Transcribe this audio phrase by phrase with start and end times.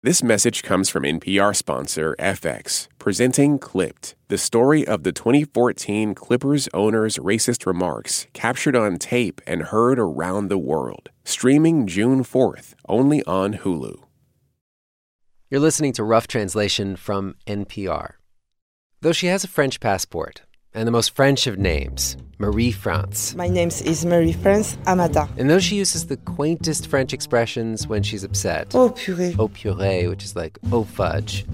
[0.00, 6.68] This message comes from NPR sponsor FX, presenting Clipped, the story of the 2014 Clippers
[6.72, 11.08] owner's racist remarks captured on tape and heard around the world.
[11.24, 13.98] Streaming June 4th, only on Hulu.
[15.50, 18.12] You're listening to Rough Translation from NPR.
[19.00, 20.42] Though she has a French passport,
[20.74, 23.34] and the most French of names, Marie France.
[23.34, 25.28] My name is Marie France Amata.
[25.36, 30.08] And though she uses the quaintest French expressions when she's upset, oh purée, oh purée,
[30.08, 31.44] which is like oh fudge,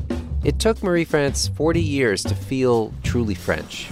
[0.44, 3.89] it took Marie France 40 years to feel truly French.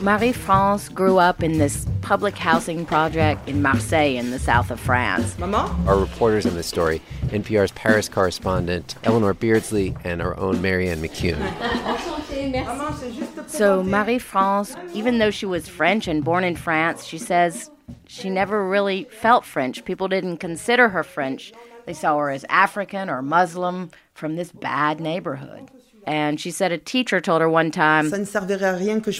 [0.00, 4.78] Marie France grew up in this public housing project in Marseille in the south of
[4.78, 5.38] France.
[5.38, 5.74] Mama?
[5.86, 11.40] Our reporters in this story, NPR's Paris correspondent Eleanor Beardsley and our own Marianne McCune.
[13.46, 17.70] So Marie France, even though she was French and born in France, she says
[18.06, 19.84] she never really felt French.
[19.84, 21.52] People didn't consider her French.
[21.86, 25.70] They saw her as African or Muslim from this bad neighborhood.
[26.06, 28.10] And she said a teacher told her one time,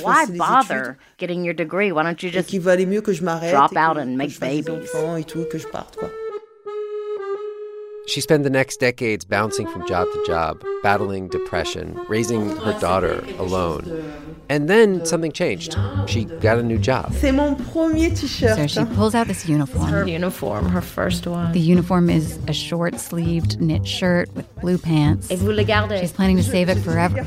[0.04, 1.92] Why bother getting your degree?
[1.92, 2.48] Why don't you just
[3.50, 4.90] drop out and make babies?
[8.06, 13.24] She spent the next decades bouncing from job to job, battling depression, raising her daughter
[13.38, 14.12] alone.
[14.50, 15.74] And then something changed.
[16.06, 17.14] She got a new job.
[17.14, 19.88] So she pulls out this uniform.
[19.88, 21.52] Her uniform, her first one.
[21.52, 25.28] The uniform is a short sleeved knit shirt with blue pants.
[25.28, 27.22] She's planning to save it forever.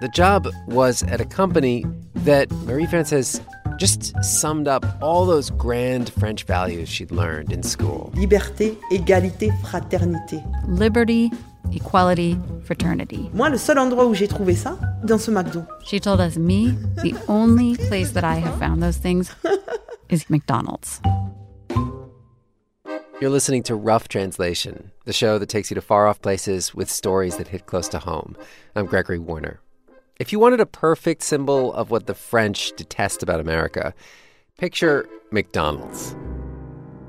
[0.00, 1.84] The job was at a company
[2.14, 3.40] that Marie France says
[3.78, 8.12] just summed up all those grand French values she'd learned in school.
[8.14, 10.42] Liberté, égalité, fraternité.
[10.66, 11.30] Liberty,
[11.72, 13.30] equality, fraternity.
[13.32, 15.66] Moi, le seul endroit où j'ai trouvé ça, dans ce McDo.
[15.84, 19.30] She told us, me, the only place that I have found those things
[20.10, 21.00] is McDonald's.
[23.20, 26.88] You're listening to Rough Translation, the show that takes you to far off places with
[26.88, 28.36] stories that hit close to home.
[28.76, 29.60] I'm Gregory Warner.
[30.18, 33.94] If you wanted a perfect symbol of what the French detest about America,
[34.56, 36.16] picture McDonald's.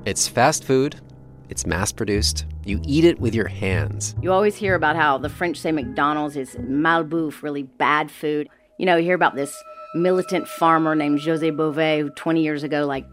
[0.04, 1.00] It's fast food,
[1.48, 4.14] it's mass produced, you eat it with your hands.
[4.22, 8.48] You always hear about how the French say McDonald's is malbouffe, really bad food.
[8.78, 9.60] You know, you hear about this
[9.96, 13.06] militant farmer named José Bové who 20 years ago, like,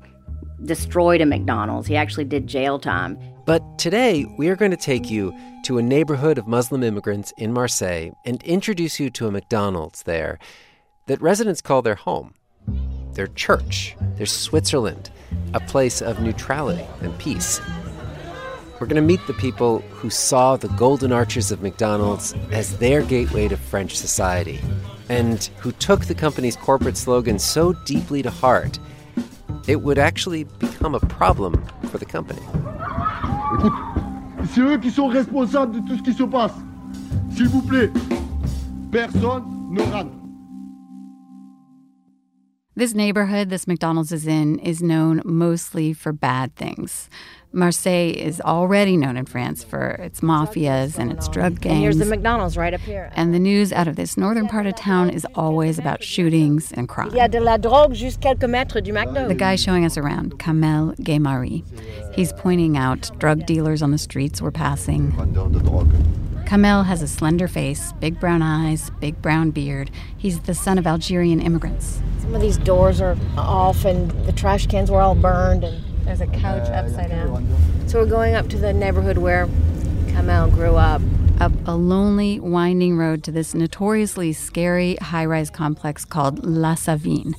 [0.63, 1.87] destroyed a McDonald's.
[1.87, 3.17] He actually did jail time.
[3.47, 7.53] But today, we are going to take you to a neighborhood of Muslim immigrants in
[7.53, 10.37] Marseille and introduce you to a McDonald's there
[11.05, 12.33] that residents call their home,
[13.13, 15.11] their church, their Switzerland,
[15.53, 17.61] a place of neutrality and peace.
[18.81, 23.01] We're going to meet the people who saw the golden arches of McDonald's as their
[23.01, 24.59] gateway to French society
[25.07, 28.77] and who took the company's corporate slogan so deeply to heart
[29.67, 32.41] it would actually become a problem for the company.
[33.55, 33.73] Écoute,
[34.51, 36.53] c'est eux qui sont responsables de tout ce qui se passe.
[37.31, 37.91] S'il vous plaît,
[38.91, 40.11] personne ne rentre.
[42.75, 47.09] This neighborhood this McDonald's is in is known mostly for bad things.
[47.57, 51.73] Marseille is already known in France for its mafias and its drug gangs.
[51.73, 53.11] And here's the McDonald's right up here.
[53.15, 56.87] And the news out of this northern part of town is always about shootings and
[56.87, 57.09] crime.
[57.09, 59.27] Il y a de la drogue juste quelques mètres du McDo.
[59.27, 61.63] The guy showing us around, Kamel Guémari,
[62.13, 65.11] he's pointing out drug dealers on the streets we're passing.
[66.45, 69.89] Kamel has a slender face, big brown eyes, big brown beard.
[70.15, 71.99] He's the son of Algerian immigrants.
[72.21, 76.21] Some of these doors are off, and the trash cans were all burned, and there's
[76.21, 77.45] a couch upside down.
[77.87, 79.47] So we're going up to the neighborhood where
[80.07, 81.01] Kamel grew up.
[81.39, 87.35] Up a lonely, winding road to this notoriously scary high rise complex called La Savine.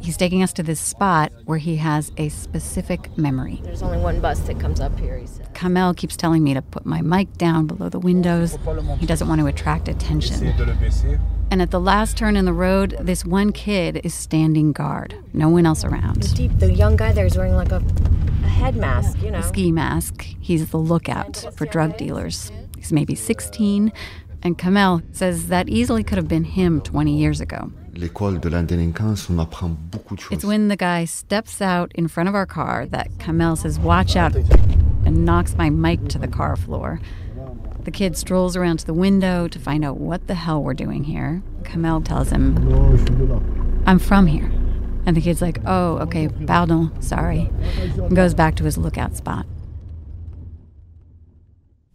[0.00, 3.60] He's taking us to this spot where he has a specific memory.
[3.64, 5.52] There's only one bus that comes up here, he said.
[5.54, 8.56] Kamel keeps telling me to put my mic down below the windows.
[9.00, 10.54] He doesn't want to attract attention.
[11.50, 15.16] And at the last turn in the road, this one kid is standing guard.
[15.32, 16.22] No one else around.
[16.22, 17.82] The, deep, the young guy there is wearing like a,
[18.44, 19.38] a head mask, you know.
[19.38, 20.22] A ski mask.
[20.40, 22.52] He's the lookout for drug dealers.
[22.76, 23.92] He's maybe 16.
[24.42, 27.72] And Kamel says that easily could have been him 20 years ago.
[27.94, 30.32] L'école de la délinquance, on apprend beaucoup de choses.
[30.32, 34.14] It's when the guy steps out in front of our car that Kamel says, Watch
[34.14, 37.00] out, and knocks my mic to the car floor.
[37.84, 41.04] The kid strolls around to the window to find out what the hell we're doing
[41.04, 41.42] here.
[41.64, 42.56] Kamel tells him,
[43.86, 44.50] I'm from here.
[45.06, 47.50] And the kid's like, oh, okay, pardon, sorry.
[47.96, 49.46] And goes back to his lookout spot.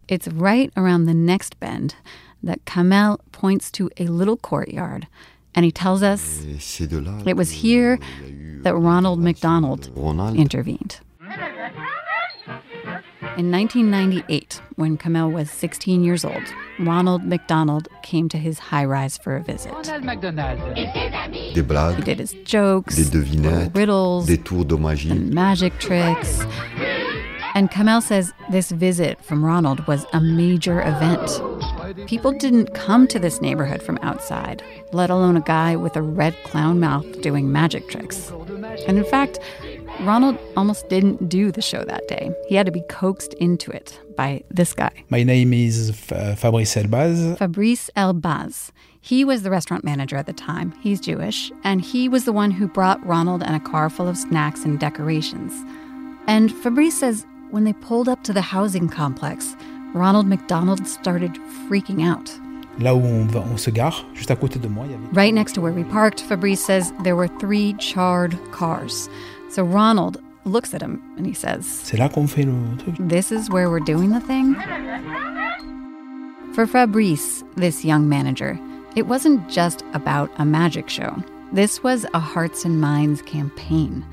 [0.08, 1.94] It's right around the next bend
[2.42, 5.06] that Kamel points to a little courtyard.
[5.54, 8.00] And he tells us it was here
[8.62, 9.90] that Ronald McDonald
[10.36, 10.98] intervened.
[13.36, 16.42] In 1998, when Kamel was 16 years old,
[16.78, 19.72] Ronald McDonald came to his high rise for a visit.
[19.82, 25.10] Des blagues, He did his jokes, des devinettes, riddles, des tours de magie.
[25.10, 26.44] and magic tricks.
[27.56, 32.08] And Kamel says this visit from Ronald was a major event.
[32.08, 36.34] People didn't come to this neighborhood from outside, let alone a guy with a red
[36.44, 38.30] clown mouth doing magic tricks.
[38.88, 39.38] And in fact,
[40.00, 42.30] Ronald almost didn't do the show that day.
[42.48, 44.90] He had to be coaxed into it by this guy.
[45.08, 47.38] My name is F- uh, Fabrice Elbaz.
[47.38, 48.70] Fabrice Elbaz.
[49.00, 50.72] He was the restaurant manager at the time.
[50.80, 54.16] He's Jewish, and he was the one who brought Ronald and a car full of
[54.16, 55.52] snacks and decorations.
[56.26, 59.56] And Fabrice says when they pulled up to the housing complex,
[59.94, 61.32] Ronald McDonald started
[61.68, 62.30] freaking out.
[62.80, 65.06] Là où on, va, on se gare, juste à côté de moi, il y avait
[65.12, 69.08] Right next to where we parked, Fabrice says there were three charred cars.
[69.54, 72.96] So Ronald looks at him and he says, C'est là qu'on fait le truc.
[72.98, 74.56] This is where we're doing the thing?
[76.54, 78.58] For Fabrice, this young manager,
[78.96, 81.22] it wasn't just about a magic show.
[81.52, 84.04] This was a hearts and minds campaign,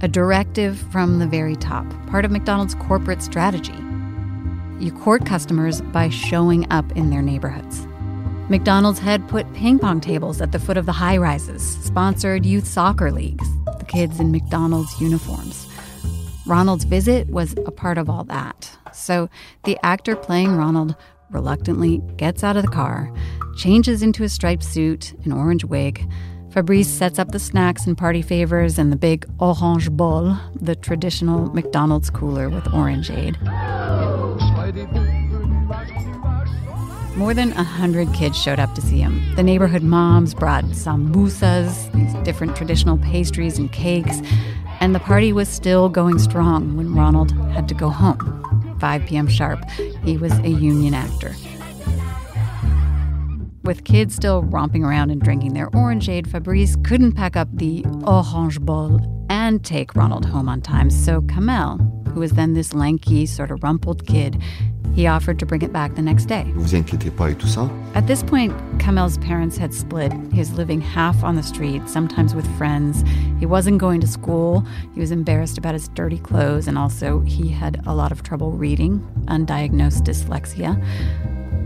[0.00, 3.74] a directive from the very top, part of McDonald's corporate strategy.
[4.78, 7.88] You court customers by showing up in their neighborhoods.
[8.48, 12.66] McDonald's had put ping pong tables at the foot of the high rises, sponsored youth
[12.66, 13.48] soccer leagues,
[13.84, 15.66] the kids in McDonald's uniforms.
[16.46, 18.70] Ronald's visit was a part of all that.
[18.92, 19.28] So
[19.64, 20.96] the actor playing Ronald
[21.30, 23.12] reluctantly gets out of the car,
[23.56, 26.08] changes into a striped suit, an orange wig.
[26.50, 31.52] Fabrice sets up the snacks and party favors and the big orange bowl, the traditional
[31.52, 33.36] McDonald's cooler with orangeade.
[37.16, 39.22] More than a hundred kids showed up to see him.
[39.36, 44.20] The neighborhood moms brought sambusas, these different traditional pastries and cakes,
[44.80, 48.76] and the party was still going strong when Ronald had to go home.
[48.80, 49.28] 5 p.m.
[49.28, 49.64] sharp,
[50.04, 51.36] he was a union actor.
[53.62, 58.60] With kids still romping around and drinking their orangeade, Fabrice couldn't pack up the orange
[58.60, 60.90] bowl and take Ronald home on time.
[60.90, 61.78] So Kamel,
[62.12, 64.40] who was then this lanky, sort of rumpled kid,
[64.94, 66.44] he offered to bring it back the next day.
[66.54, 67.68] Vous inquiétez pas et tout ça.
[67.96, 70.12] At this point, Kamel's parents had split.
[70.32, 73.02] He was living half on the street, sometimes with friends.
[73.40, 74.64] He wasn't going to school.
[74.94, 78.52] He was embarrassed about his dirty clothes, and also he had a lot of trouble
[78.52, 80.80] reading, undiagnosed dyslexia.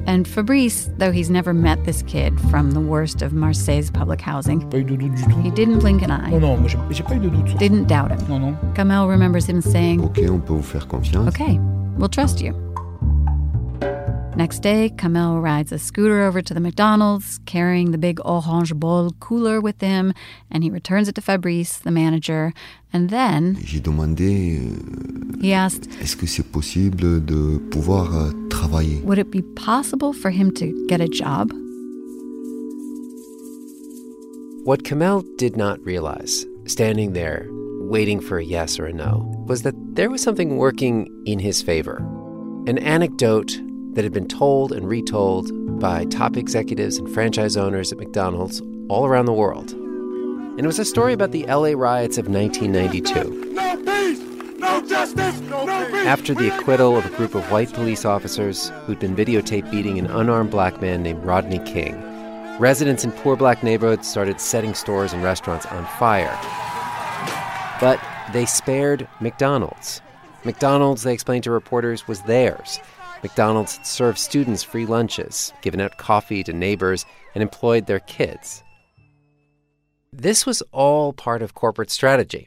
[0.08, 4.60] And Fabrice, though he's never met this kid from the worst of Marseille's public housing,
[4.70, 5.42] Pas eu de doute du tout.
[5.42, 8.10] he didn't blink an eye, Non, non, j'ai j'ai pas eu de doute didn't doubt
[8.10, 8.18] him.
[8.26, 8.56] Non, non.
[8.74, 11.28] Kamel remembers him saying, Ok, on peut vous faire confiance.
[11.28, 11.58] Okay,
[11.98, 12.54] we'll trust you.
[14.38, 19.10] Next day, Kamel rides a scooter over to the McDonald's, carrying the big orange bowl
[19.18, 20.14] cooler with him,
[20.48, 22.52] and he returns it to Fabrice, the manager.
[22.92, 29.18] And then demandé euh, he asked, est-ce que c'est possible de pouvoir euh, travailler would
[29.18, 31.52] it be possible for him to get a job?
[34.64, 37.48] What Kamel did not realize, standing there,
[37.80, 41.60] waiting for a yes or a no, was that there was something working in his
[41.60, 42.06] favor.
[42.68, 43.58] An anecdote
[43.98, 45.50] that had been told and retold
[45.80, 49.72] by top executives and franchise owners at McDonald's all around the world.
[49.72, 53.52] And it was a story about the LA riots of 1992.
[53.54, 54.20] No peace!
[54.60, 55.40] No justice!
[55.40, 55.68] No!
[56.06, 60.06] After the acquittal of a group of white police officers who'd been videotaped beating an
[60.06, 62.00] unarmed black man named Rodney King,
[62.60, 66.38] residents in poor black neighborhoods started setting stores and restaurants on fire.
[67.80, 68.00] But
[68.32, 70.02] they spared McDonald's.
[70.44, 72.78] McDonald's, they explained to reporters, was theirs.
[73.22, 78.62] McDonald's served students free lunches, given out coffee to neighbors, and employed their kids.
[80.12, 82.46] This was all part of corporate strategy.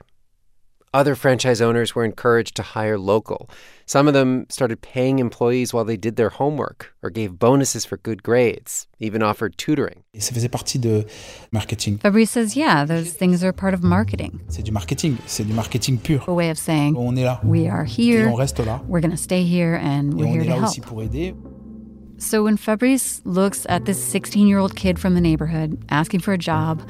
[0.94, 3.50] Other franchise owners were encouraged to hire local.
[3.86, 7.96] Some of them started paying employees while they did their homework or gave bonuses for
[7.98, 10.04] good grades, even offered tutoring.
[10.14, 10.78] Et ça faisait partie
[11.54, 11.98] marketing.
[12.00, 14.42] Fabrice says, yeah, those things are part of marketing.
[14.50, 15.18] C'est du marketing.
[15.28, 16.20] C'est du marketing pur.
[16.28, 17.40] A way of saying, On est là.
[17.44, 18.82] we are Et here, on reste là.
[18.86, 20.68] we're going to stay here, and Et we're on here est to là help.
[20.72, 21.34] aussi pour aider.
[22.18, 26.34] So when Fabrice looks at this 16 year old kid from the neighborhood asking for
[26.34, 26.82] a job,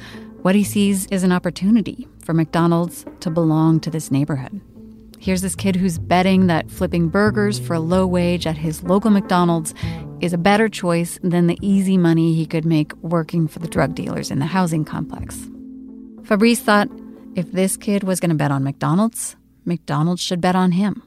[0.42, 4.60] what he sees is an opportunity for McDonald's to belong to this neighborhood.
[5.18, 9.10] Here's this kid who's betting that flipping burgers for a low wage at his local
[9.10, 9.72] McDonald's
[10.20, 13.94] is a better choice than the easy money he could make working for the drug
[13.94, 15.48] dealers in the housing complex.
[16.24, 16.88] Fabrice thought
[17.36, 21.04] if this kid was going to bet on McDonald's, McDonald's should bet on him.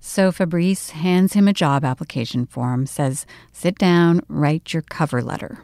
[0.00, 5.62] So Fabrice hands him a job application form, says, sit down, write your cover letter.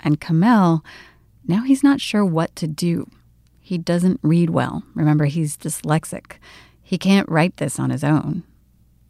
[0.00, 0.84] And Kamel,
[1.46, 3.08] now he's not sure what to do.
[3.60, 4.84] He doesn't read well.
[4.94, 6.34] Remember, he's dyslexic.
[6.82, 8.44] He can't write this on his own.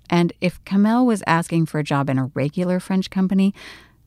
[0.09, 3.55] And if Kamel was asking for a job in a regular French company,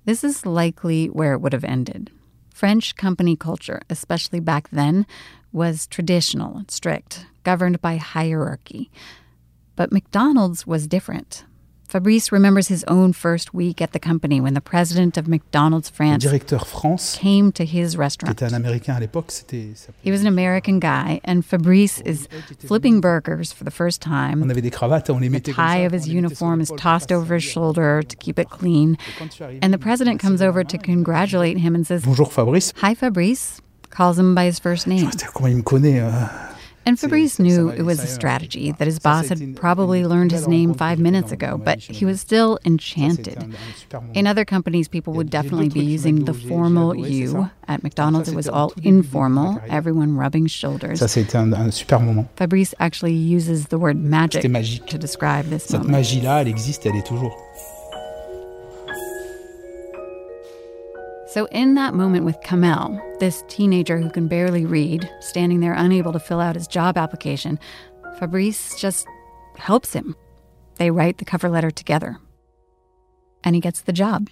[0.06, 2.10] this is likely where it would have ended.
[2.54, 5.06] French company culture, especially back then,
[5.52, 8.92] was traditional and strict, governed by hierarchy.
[9.76, 11.46] But McDonald's was different.
[11.90, 16.24] Fabrice remembers his own first week at the company when the president of McDonald's France
[16.24, 18.40] France, came to his restaurant.
[18.44, 19.74] un Américain à l'époque, c'était.
[19.76, 22.28] ça- He was an American guy, and Fabrice is
[22.68, 24.44] flipping burgers for the first time.
[24.52, 27.12] avait des cravates, on les The mettait comme ça, tie of his uniform is tossed
[27.12, 28.94] over his shoulder to keep it clean.
[28.94, 32.04] Et quand je suis arrivé, And the president comes over to congratulate him and says,
[32.04, 32.72] Bonjour Fabrice.
[32.84, 33.62] Hi, Fabrice.
[33.90, 35.10] Calls him by his first name.
[36.86, 39.30] Putain, Comment il me connaît And Fabrice knew it was a strategy that his boss
[39.30, 43.38] had probably learned his name five minutes ago, but he was still enchanted.
[43.38, 44.16] un- un super moment.
[44.18, 46.34] In other companies, people would Il y a- il y a definitely be using the
[46.34, 47.48] formal you.
[47.68, 50.98] At McDonald's, it was all au tout début de ma informal, everyone rubbing shoulders.
[51.00, 52.26] Ça, c'était un, un super moment.
[52.36, 54.42] Fabrice actually uses the word magic
[54.88, 55.98] to describe this Cette moment.
[61.30, 66.12] So, in that moment with Kamel, this teenager who can barely read, standing there unable
[66.12, 67.60] to fill out his job application,
[68.18, 69.06] Fabrice just
[69.56, 70.16] helps him.
[70.78, 72.18] They write the cover letter together.
[73.44, 74.32] And he gets the job.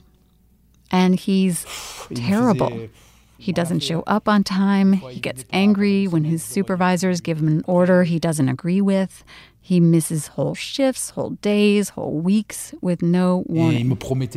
[0.90, 1.68] And he's
[2.16, 2.90] terrible.
[3.38, 4.94] He doesn't show up on time.
[4.94, 9.24] He gets angry when his supervisors give him an order he doesn't agree with.
[9.68, 13.92] He misses whole shifts, whole days, whole weeks with no warning.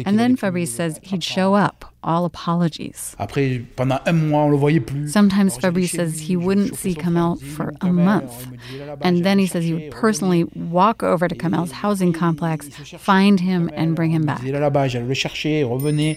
[0.05, 3.15] And then Fabrice says he'd show up, all apologies.
[3.17, 5.13] Après, pendant un mois, on le voyait plus.
[5.13, 8.33] Sometimes Fabrice says he wouldn't see Kamel for a month.
[8.43, 11.71] il me disait, là-bas, And then he says he would personally walk over to Kamel's
[11.71, 12.69] housing complex,
[12.99, 14.43] find him, and bring him back.
[14.43, 16.17] Il est là-bas, j'allais le chercher, revenez.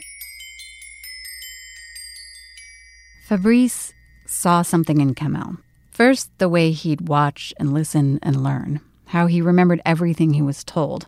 [3.27, 3.93] Fabrice
[4.25, 5.57] saw something in Kamel.
[5.91, 8.81] First, the way he'd watch and listen and learn,
[9.13, 11.05] how he remembered everything he was told.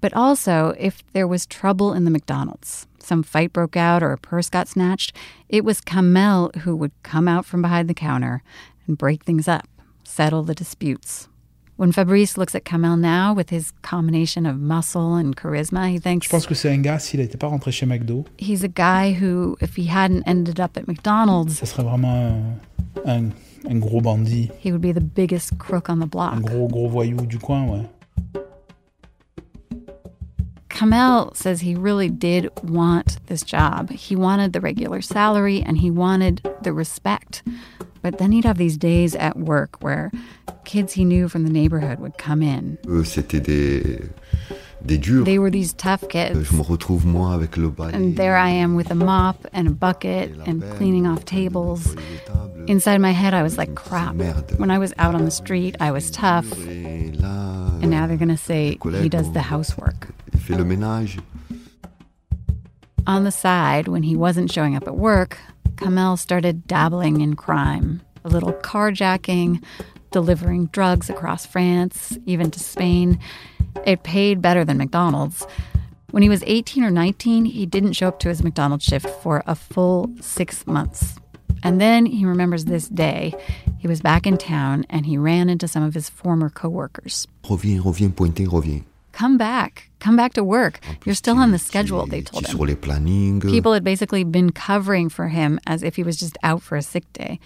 [0.00, 4.18] But also, if there was trouble in the McDonald's, some fight broke out or a
[4.18, 5.16] purse got snatched,
[5.48, 8.42] it was Kamel who would come out from behind the counter
[8.86, 9.66] and break things up,
[10.04, 11.28] settle the disputes.
[11.76, 16.26] When Fabrice looks at Kamel now with his combination of muscle and charisma, he thinks
[16.26, 19.12] Je pense que c'est un gars, s'il n'était pas rentré chez McDo, he's a guy
[19.12, 22.60] who, if he hadn't ended up at McDonald's, ce serait vraiment
[23.04, 23.32] un, un,
[23.68, 26.34] un gros bandit, he would be the biggest crook on the block.
[26.34, 27.88] un gros, gros voyou du coin, ouais.
[30.68, 33.90] Kamel says he really did want this job.
[33.90, 37.42] He wanted the regular salary and he wanted the respect.
[38.00, 40.10] But then he'd have these days at work where
[40.64, 42.78] kids he knew from the neighborhood would come in.
[42.88, 44.08] Eux, c'était des,
[44.84, 45.24] des durs.
[45.24, 46.48] They were these tough kids.
[46.48, 47.94] Je me retrouve moi avec le balai.
[47.94, 51.96] And there I am with a mop and a bucket and cleaning off tables.
[52.66, 54.14] Inside my head, I was like, crap.
[54.58, 56.50] When I was out on the street, I was tough.
[56.66, 60.08] And now they're going to say he does the housework.
[60.32, 61.18] il fait le ménage.
[63.06, 65.38] On the side, when he wasn't showing up at work,
[65.76, 68.00] Kamel started dabbling in crime.
[68.24, 69.60] A little carjacking,
[70.12, 73.18] delivering drugs across France, even to Spain.
[73.86, 75.46] It paid better than McDonald's.
[76.10, 79.42] When he was 18 or 19, he didn't show up to his McDonald's shift for
[79.46, 81.16] a full six months.
[81.62, 83.34] And then he remembers this day.
[83.78, 87.26] He was back in town and he ran into some of his former coworkers.
[87.48, 88.84] Reviens, reviens, pointer, reviens.
[89.12, 89.90] Come back.
[90.00, 90.80] Come back to work.
[91.04, 92.56] You're still on the schedule, they told him.
[92.56, 93.44] sur les plannings.
[93.44, 96.82] People had basically been covering for him as if he was just out for a
[96.82, 97.38] sick day.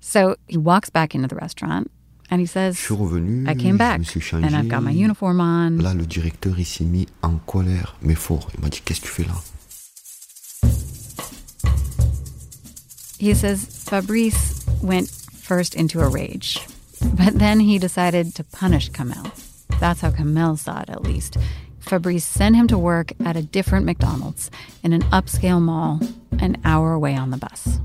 [0.00, 1.90] So he walks back into the restaurant
[2.30, 4.44] and he says, Je suis revenu, I came je back me suis changé.
[4.46, 5.78] and I've got my uniform on.
[5.78, 8.48] Là, le directeur, il s'est mis en colère, mais fort.
[8.54, 9.34] Il m'a dit, qu'est-ce que tu fais là
[13.18, 16.58] He says Fabrice went first into a rage,
[17.02, 19.30] but then he decided to punish Kamel.
[19.78, 21.36] That's how Kamel saw it, at least.
[21.80, 24.50] Fabrice sent him to work at a different McDonald's
[24.82, 26.00] in an upscale mall
[26.38, 27.78] an hour away on the bus.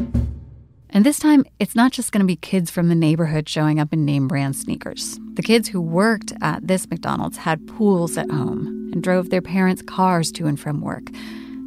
[0.95, 3.91] And this time, it's not just going to be kids from the neighborhood showing up
[3.91, 5.19] in name brand sneakers.
[5.33, 9.81] The kids who worked at this McDonald's had pools at home and drove their parents'
[9.81, 11.03] cars to and from work.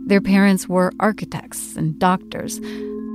[0.06, 2.56] Their parents were architects and doctors.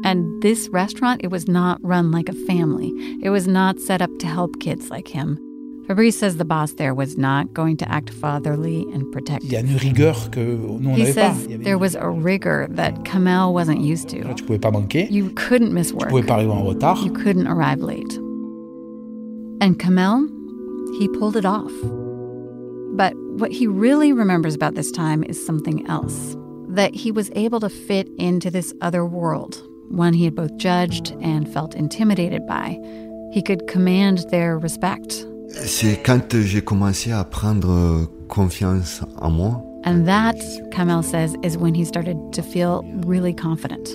[0.06, 2.92] And this restaurant, it was not run like a family.
[3.24, 5.40] It was not set up to help kids like him.
[5.88, 9.04] Fabrice says the boss there was not going to act fatherly and
[9.44, 10.42] Il y a une rigueur que
[10.80, 11.14] nous, on He pas.
[11.14, 14.24] says Il there was a rigor that Kamel wasn't used to.
[14.36, 16.10] Tu pouvais pas manquer, You couldn't miss tu work.
[16.10, 17.04] pouvais pas arriver en retard.
[17.04, 18.14] You couldn't arrive late.
[19.62, 20.26] And Kamel,
[21.00, 21.72] he pulled it off.
[22.96, 26.36] But what he really remembers about this time is something else
[26.70, 31.12] that he was able to fit into this other world, one he had both judged
[31.22, 32.78] and felt intimidated by.
[33.32, 35.26] He could command their respect.
[35.54, 39.64] C'est quand j'ai commencé à prendre euh, confiance en moi.
[39.86, 40.36] And that,
[40.72, 43.88] Kamel says, is when he started to feel really confident.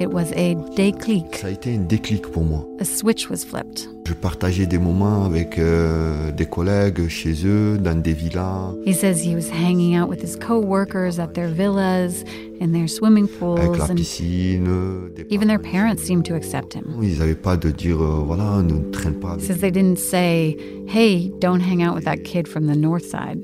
[0.00, 1.24] It was a déclic.
[1.34, 2.64] Ça a été un déclic pour moi.
[2.78, 3.88] A switch was flipped.
[4.06, 8.72] Je partageais des moments avec euh, des collègues chez eux, dans des villas.
[8.86, 12.24] He says he was hanging out with his co-workers at their villas,
[12.60, 14.68] in their swimming pools, avec la piscine.
[15.16, 15.96] des even their parents.
[15.96, 16.84] parents seemed to accept him.
[17.02, 20.56] Ils n'avaient pas de dire, euh, voilà, ne traîne pas He says they didn't say,
[20.86, 23.40] "Hey, don't hang out with that kid from the north side."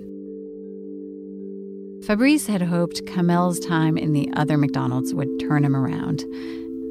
[2.07, 6.21] Fabrice had hoped Kamel's time in the other McDonald's would turn him around,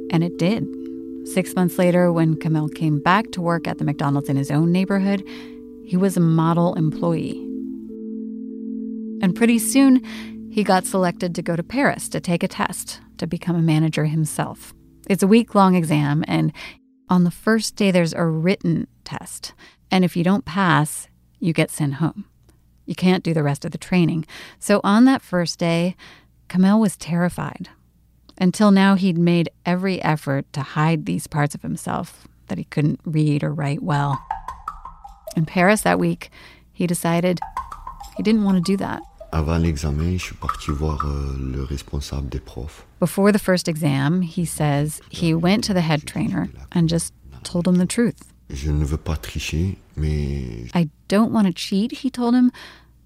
[0.09, 0.65] and it did.
[1.25, 4.71] Six months later, when Kamel came back to work at the McDonald's in his own
[4.71, 5.23] neighborhood,
[5.85, 7.37] he was a model employee.
[9.21, 10.03] And pretty soon,
[10.51, 14.05] he got selected to go to Paris to take a test to become a manager
[14.05, 14.73] himself.
[15.07, 16.51] It's a week long exam, and
[17.09, 19.53] on the first day, there's a written test.
[19.91, 21.07] And if you don't pass,
[21.39, 22.25] you get sent home.
[22.85, 24.25] You can't do the rest of the training.
[24.59, 25.95] So on that first day,
[26.49, 27.69] Kamel was terrified.
[28.37, 32.99] Until now, he'd made every effort to hide these parts of himself that he couldn't
[33.05, 34.21] read or write well.
[35.35, 36.29] In Paris that week,
[36.71, 37.39] he decided
[38.17, 39.01] he didn't want to do that.
[39.31, 42.83] Avant l'examen, je suis parti voir euh, le responsable des profs.
[42.99, 47.13] Before the first exam, he says he went to the head trainer and just
[47.43, 48.32] told him the truth.
[48.53, 52.51] Je ne veux pas tricher, mais I don't want to cheat, he told him,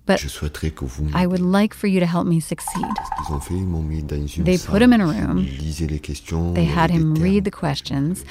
[0.06, 2.86] but je souhaiterais que vous I would like for you to help me succeed.
[3.28, 5.46] Ils ont fait, ils m'ont mis dans une They put him in a room.
[5.46, 6.54] les questions.
[6.54, 8.26] They had him read the questions,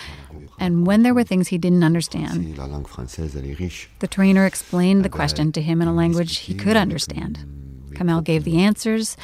[0.61, 3.89] and when there were things he didn't understand, La langue française, elle est riche.
[4.01, 7.39] the trainer explained the eh question to him in a language he could understand.
[7.95, 9.17] Kamel gave the answers,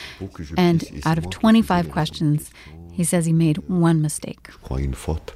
[0.56, 2.50] and out of 25 questions,
[2.90, 4.48] he says he made one mistake.
[4.50, 5.34] Je crois une faute.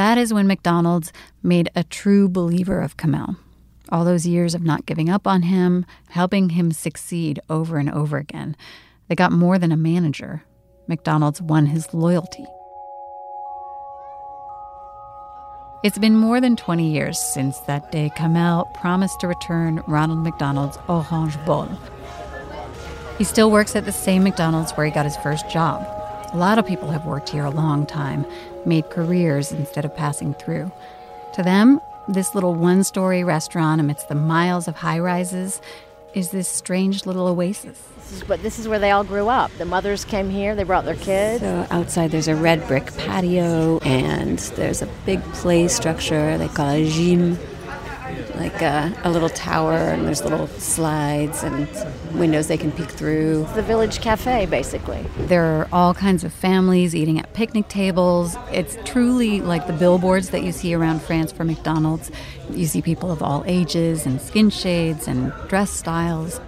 [0.00, 3.36] That is when McDonald's made a true believer of Kamel.
[3.90, 8.16] All those years of not giving up on him, helping him succeed over and over
[8.16, 8.56] again.
[9.08, 10.42] They got more than a manager.
[10.86, 12.46] McDonald's won his loyalty.
[15.84, 20.78] It's been more than 20 years since that day Kamel promised to return Ronald McDonald's
[20.88, 21.68] Orange Bowl.
[23.18, 25.86] He still works at the same McDonald's where he got his first job.
[26.32, 28.24] A lot of people have worked here a long time,
[28.66, 30.70] made careers instead of passing through.
[31.34, 35.60] To them, this little one story restaurant amidst the miles of high rises
[36.14, 37.80] is this strange little oasis.
[37.96, 39.50] This is, but this is where they all grew up.
[39.58, 41.40] The mothers came here, they brought their kids.
[41.40, 46.70] So outside there's a red brick patio and there's a big play structure they call
[46.70, 47.38] a gym,
[48.40, 51.68] like a, a little tower and there's little slides and
[52.18, 53.46] windows they can peek through.
[53.54, 55.02] The village cafe, basically.
[55.18, 58.36] There are all kinds of families eating at picnic tables.
[58.50, 62.10] It's truly like the billboards that you see around France for McDonald's.
[62.50, 66.40] You see people of all ages and skin shades and dress styles.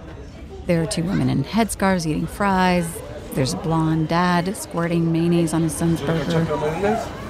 [0.65, 2.87] There are two women in headscarves eating fries.
[3.33, 6.43] There's a blonde dad squirting mayonnaise on his son's burger.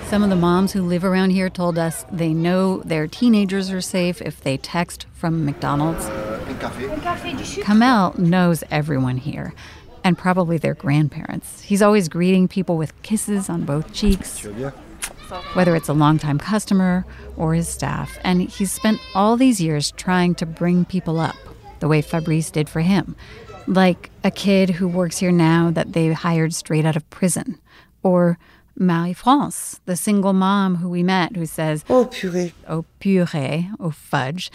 [0.08, 3.82] Some of the moms who live around here told us they know their teenagers are
[3.82, 6.06] safe if they text from McDonald's.
[6.06, 9.54] Uh, Kamel knows everyone here,
[10.04, 11.62] and probably their grandparents.
[11.62, 14.46] He's always greeting people with kisses on both cheeks,
[15.54, 18.18] whether it's a longtime customer or his staff.
[18.24, 21.36] And he's spent all these years trying to bring people up
[21.80, 23.16] the way Fabrice did for him.
[23.66, 27.60] Like a kid who works here now that they hired straight out of prison.
[28.04, 28.38] Or
[28.78, 32.54] Marie France, the single mom who we met, who says, Oh purée.
[32.68, 34.52] Oh purée, oh fudge.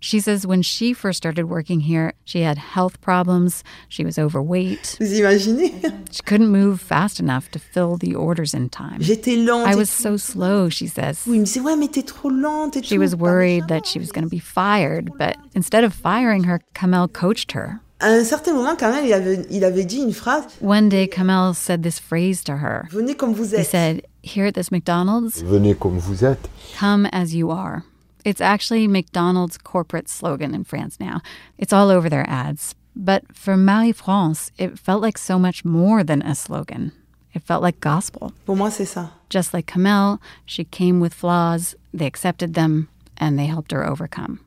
[0.00, 4.96] She says when she first started working here, she had health problems, she was overweight,
[5.00, 9.00] Vous imaginez she couldn't move fast enough to fill the orders in time.
[9.00, 9.66] J'étais lente.
[9.66, 11.24] I was so slow, she says.
[11.26, 14.30] Oui, disait ouais mais t'es trop lente She was worried that she was going to
[14.30, 17.80] be fired, but instead of firing her, Kamel coached her.
[18.00, 21.08] À un certain moment, quand même, il avait, il avait dit une phrase One day,
[21.08, 22.86] Kamel said this phrase to her.
[22.92, 26.48] Venez comme vous He said, Here at this McDonald's, Venez comme vous êtes.
[26.78, 27.82] come as you are.
[28.24, 31.20] It's actually McDonald's corporate slogan in France now.
[31.58, 32.74] It's all over their ads.
[32.94, 36.92] But for Marie France, it felt like so much more than a slogan.
[37.34, 38.32] It felt like gospel.
[38.46, 39.10] Pour moi, c'est ça.
[39.28, 44.40] Just like Kamel, she came with flaws, they accepted them, and they helped her overcome.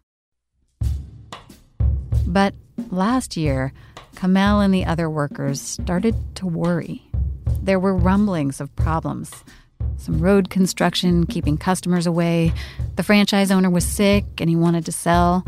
[2.25, 2.53] But
[2.91, 3.73] last year,
[4.15, 7.03] Kamel and the other workers started to worry.
[7.61, 9.31] There were rumblings of problems.
[9.97, 12.53] Some road construction keeping customers away.
[12.95, 15.45] The franchise owner was sick and he wanted to sell.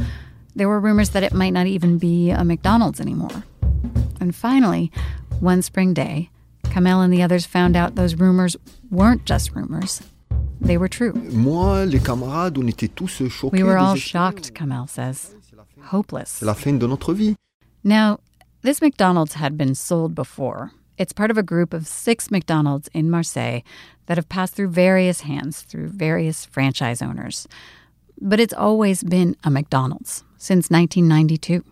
[0.55, 3.43] There were rumors that it might not even be a McDonald's anymore.
[4.19, 4.91] And finally,
[5.39, 6.29] one spring day,
[6.71, 8.55] Kamel and the others found out those rumors
[8.89, 10.01] weren't just rumors.
[10.61, 11.13] they were true.
[11.13, 13.51] Moi, les camarades, on était tous choqués.
[13.51, 15.35] We were all shocked, Kamel says.
[15.91, 16.41] Hopeless.
[16.41, 17.35] La fin de notre vie.
[17.83, 18.19] Now,
[18.61, 20.71] this McDonald's had been sold before.
[20.97, 23.61] It's part of a group of six McDonald's in Marseille
[24.05, 27.47] that have passed through various hands through various franchise owners.
[28.21, 31.63] But it's always been a McDonald's since 1992.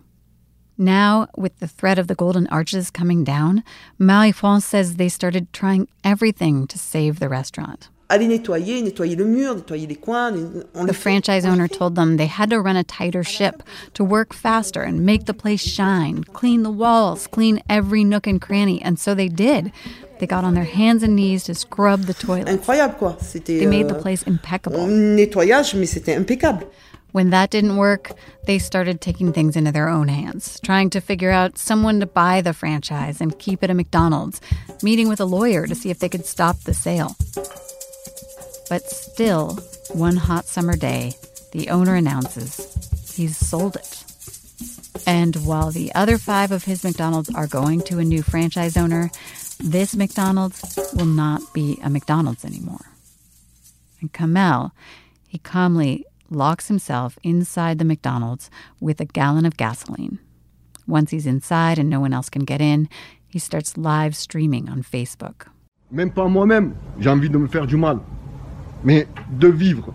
[0.76, 3.62] Now, with the threat of the Golden Arches coming down,
[3.98, 7.88] Marie France says they started trying everything to save the restaurant.
[8.12, 10.64] Aller nettoyer, nettoyer le mur, nettoyer les coins.
[10.74, 13.62] on The franchise owner told them they had to run a tighter ship
[13.94, 18.38] to work faster and make the place shine, clean the walls, clean every nook and
[18.38, 18.82] cranny.
[18.82, 19.72] And so they did.
[20.18, 22.50] They got on their hands and knees to scrub the toilets.
[22.50, 23.16] Incroyable quoi.
[23.18, 23.58] C'était.
[23.58, 24.80] They made the euh, place impeccable.
[24.80, 26.66] Nettoyage, mais c'était impeccable.
[27.12, 28.12] When that didn't work,
[28.46, 32.42] they started taking things into their own hands, trying to figure out someone to buy
[32.42, 34.40] the franchise and keep it a McDonald's,
[34.82, 37.16] meeting with a lawyer to see if they could stop the sale.
[38.72, 39.58] But still,
[39.92, 41.12] one hot summer day,
[41.52, 44.02] the owner announces he's sold it.
[45.06, 49.10] And while the other five of his McDonald's are going to a new franchise owner,
[49.60, 52.86] this McDonald's will not be a McDonald's anymore.
[54.00, 54.72] And Kamel,
[55.28, 58.48] he calmly locks himself inside the McDonald's
[58.80, 60.18] with a gallon of gasoline.
[60.86, 62.88] Once he's inside and no one else can get in,
[63.28, 65.48] he starts live streaming on Facebook.
[65.92, 68.00] Même pas moi-même, j'ai envie de me faire du mal.
[68.84, 69.06] Mais
[69.38, 69.94] de vivre.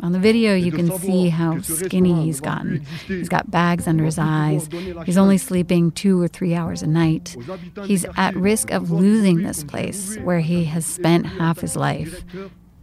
[0.00, 2.86] On the video, you can see how skinny he's gotten.
[3.08, 4.68] He's got bags under his eyes.
[5.04, 7.36] He's only sleeping two or three hours a night.
[7.84, 12.22] He's at risk of losing this place where he has spent half his life.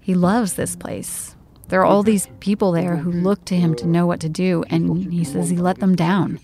[0.01, 1.35] He loves this place.
[1.69, 4.65] There are all these people there who look to him to know what to do,
[4.69, 6.39] and he says he let them down.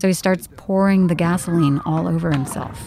[0.00, 2.80] So he starts pouring the gasoline all over himself.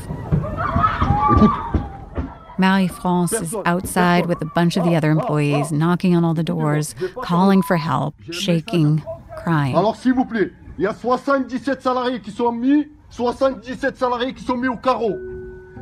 [2.63, 6.43] Marie France is outside with a bunch of the other employees, knocking on all the
[6.43, 9.03] doors, calling for help, shaking,
[9.43, 9.75] crying.
[9.75, 14.45] Alors s'il vous plaît, il y a 77 salariés qui sont mis, 77 salariés qui
[14.45, 15.13] sont mis au carreau.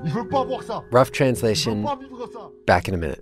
[0.03, 0.81] Il veut pas voir ça.
[0.91, 1.75] Rough translation.
[1.75, 2.49] veut pas vivre ça.
[2.65, 3.21] Back in a minute.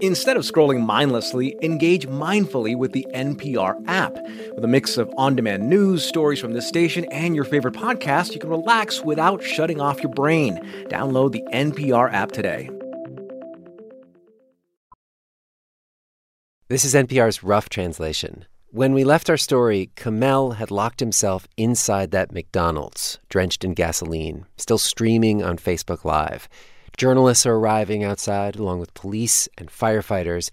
[0.00, 4.14] Instead of scrolling mindlessly, engage mindfully with the NPR app.
[4.54, 8.32] With a mix of on demand news, stories from this station, and your favorite podcast,
[8.32, 10.56] you can relax without shutting off your brain.
[10.88, 12.68] Download the NPR app today.
[16.68, 18.44] This is NPR's Rough Translation.
[18.70, 24.46] When we left our story, Kamel had locked himself inside that McDonald's, drenched in gasoline,
[24.56, 26.48] still streaming on Facebook Live.
[26.96, 30.48] Journalists are arriving outside, along with police and firefighters,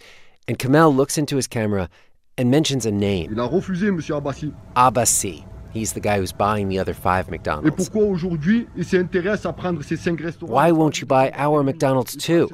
[0.45, 1.89] and Kamel looks into his camera
[2.37, 4.53] and mentions a name Il a refusé, Monsieur Abbassi.
[4.75, 5.45] Abbasi.
[5.71, 7.89] He's the guy who's buying the other five McDonald's.
[7.89, 12.17] pourquoi aujourd'hui il s'intéresse à prendre ces cinq restaurants Why won't you buy our McDonald's
[12.17, 12.49] too?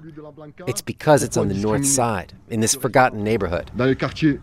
[0.68, 3.72] It's because it's on the north side, in this forgotten neighborhood.
[3.76, 4.40] Dans les quartiers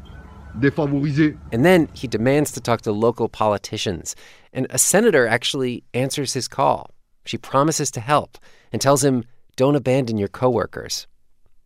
[0.58, 1.38] défavorisés.
[1.52, 4.16] And then he demands to talk to local politicians.
[4.52, 6.90] And a senator actually answers his call.
[7.24, 8.38] She promises to help
[8.72, 9.24] and tells him,
[9.56, 11.06] don't abandon your coworkers.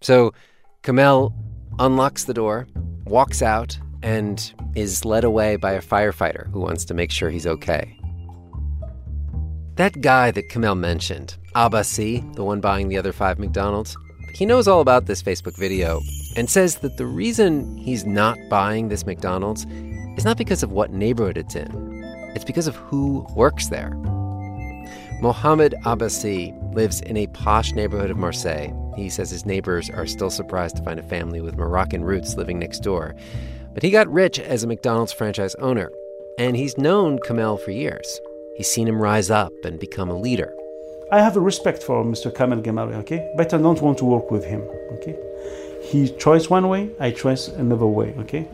[0.01, 0.33] So
[0.83, 1.35] Kamel
[1.79, 2.67] unlocks the door,
[3.05, 7.47] walks out, and is led away by a firefighter who wants to make sure he's
[7.47, 7.97] okay.
[9.75, 13.97] That guy that Kamel mentioned, Abbasi, the one buying the other five McDonald's,
[14.35, 16.01] he knows all about this Facebook video
[16.37, 19.67] and says that the reason he's not buying this McDonald's
[20.17, 22.03] is not because of what neighborhood it's in,
[22.35, 23.93] it's because of who works there.
[25.21, 28.73] Mohammed Abbasi lives in a posh neighborhood of Marseille.
[28.97, 32.59] He says his neighbors are still surprised to find a family with Moroccan roots living
[32.59, 33.15] next door.
[33.75, 35.91] But he got rich as a McDonald's franchise owner,
[36.39, 38.19] and he's known Kamel for years.
[38.57, 40.55] He's seen him rise up and become a leader.
[41.13, 42.35] I have a respect for Mr.
[42.35, 43.31] Kamel Guémari, okay?
[43.37, 44.63] But I don't want to work with him,
[44.95, 45.19] okay?
[45.83, 48.49] He tries one way, I try another way, okay?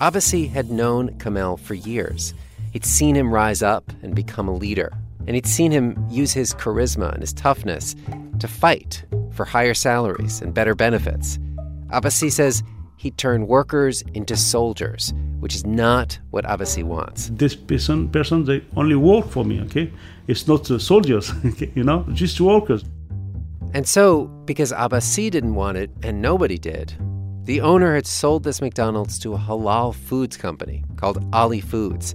[0.00, 2.34] Abbasi had known Kamel for years.
[2.72, 4.92] He'd seen him rise up and become a leader,
[5.26, 7.94] and he'd seen him use his charisma and his toughness
[8.40, 11.38] to fight for higher salaries and better benefits.
[11.92, 12.64] Abbasi says
[12.96, 17.30] he'd turn workers into soldiers, which is not what Abbasi wants.
[17.32, 19.92] This person, person, they only work for me, okay?
[20.26, 22.84] It's not uh, soldiers, okay, you know, just workers.
[23.72, 26.94] And so, because Abbassi didn't want it and nobody did,
[27.44, 32.14] the owner had sold this McDonald's to a halal foods company called Ali Foods.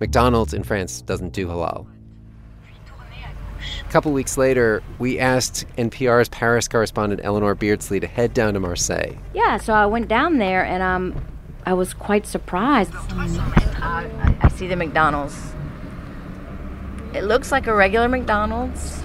[0.00, 1.86] McDonald's in France doesn't do halal.
[3.86, 8.60] A couple weeks later, we asked NPR's Paris correspondent Eleanor Beardsley to head down to
[8.60, 9.16] Marseille.
[9.34, 11.26] Yeah, so I went down there and um,
[11.66, 12.92] I was quite surprised.
[12.94, 15.36] I, I see the McDonald's.
[17.12, 19.02] It looks like a regular McDonald's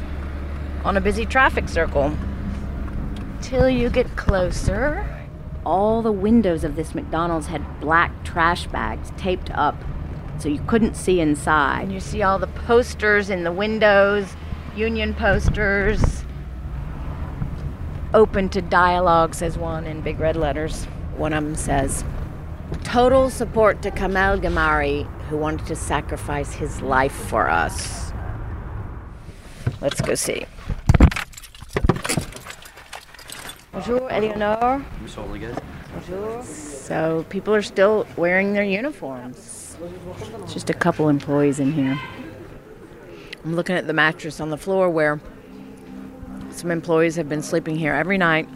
[0.86, 2.16] on a busy traffic circle.
[3.42, 5.15] Till you get closer,
[5.66, 9.76] all the windows of this McDonald's had black trash bags taped up
[10.40, 11.84] so you couldn't see inside.
[11.84, 14.36] And you see all the posters in the windows,
[14.76, 16.24] union posters.
[18.14, 20.86] Open to dialogue, says one in big red letters.
[21.18, 22.04] One of them says,
[22.84, 28.12] Total support to Kamel Guémari, who wanted to sacrifice his life for us.
[29.82, 30.46] Let's go see.
[33.76, 34.86] Bonjour, Eleonore.
[35.02, 36.42] Bonjour.
[36.44, 39.76] So people are still wearing their uniforms.
[40.44, 42.00] It's just a couple employees in here.
[43.44, 45.20] I'm looking at the mattress on the floor where
[46.52, 48.48] some employees have been sleeping here every night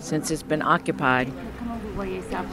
[0.00, 1.32] since it's been occupied.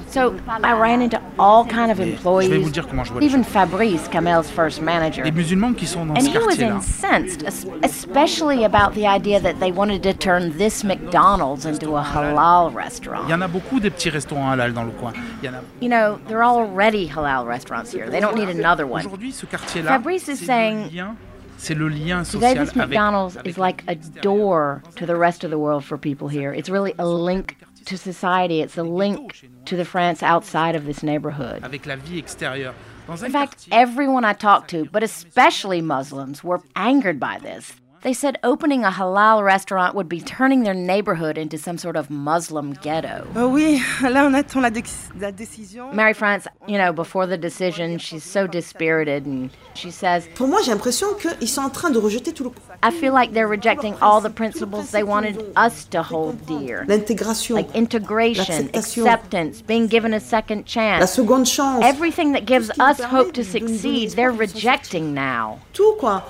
[0.07, 2.77] So I ran into all kind of employees,
[3.21, 5.23] even Fabrice, Kamel's first manager.
[5.23, 6.75] Les musulmans qui sont dans And he was quartier-là.
[6.75, 7.43] incensed,
[7.83, 13.25] especially about the idea that they wanted to turn this McDonald's into a halal restaurant.
[13.25, 15.13] Il y en a beaucoup restaurants halal dans le coin.
[15.41, 18.09] Il y en a You know, there are already halal restaurants here.
[18.09, 19.05] They don't need another one.
[19.05, 19.89] aujourd'hui ce quartier-là.
[19.89, 21.15] Fabrice is saying le lien,
[21.57, 25.57] c'est le lien today this McDonald's is like a door to the rest of the
[25.57, 26.53] world for people here.
[26.53, 28.61] It's really a link to society.
[28.61, 31.63] It's a link to the France outside of this neighborhood.
[31.63, 32.73] avec la vie extérieure.
[33.07, 37.73] Dans un In fact, everyone I talked to, but especially Muslims, were angered by this.
[38.03, 42.09] They said opening a halal restaurant would be turning their neighborhood into some sort of
[42.09, 43.25] Muslim ghetto.
[43.33, 45.93] Oui, là on attend la, décision.
[45.93, 50.61] Marie France, you know, before the decision, she's so dispirited and she says, Pour moi,
[50.63, 52.51] j'ai l'impression qu'ils sont en train de rejeter tout le
[52.83, 56.83] I feel like they're rejecting all the principles they wanted us to hold dear.
[56.89, 60.99] l'intégration, Like integration, acceptance, being given a second chance.
[60.99, 65.59] la seconde chance, Everything that gives us hope to succeed, they're rejecting now.
[65.71, 66.21] tout quoi.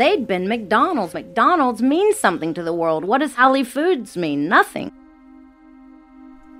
[0.00, 1.12] They'd been McDonald's.
[1.12, 3.04] McDonald's means something to the world.
[3.04, 4.48] What does Ali Foods mean?
[4.48, 4.90] Nothing.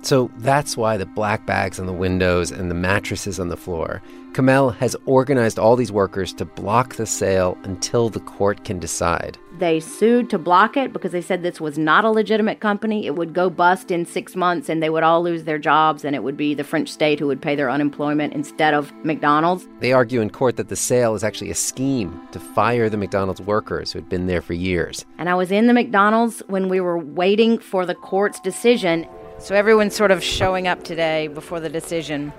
[0.03, 4.01] So that's why the black bags on the windows and the mattresses on the floor.
[4.33, 9.37] Kamel has organized all these workers to block the sale until the court can decide.
[9.59, 13.05] They sued to block it because they said this was not a legitimate company.
[13.05, 16.15] It would go bust in six months and they would all lose their jobs, and
[16.15, 19.67] it would be the French state who would pay their unemployment instead of McDonald's.
[19.81, 23.41] They argue in court that the sale is actually a scheme to fire the McDonald's
[23.41, 25.05] workers who had been there for years.
[25.17, 29.05] And I was in the McDonald's when we were waiting for the court's decision.
[29.41, 32.31] So everyone's sort of showing up today before the decision,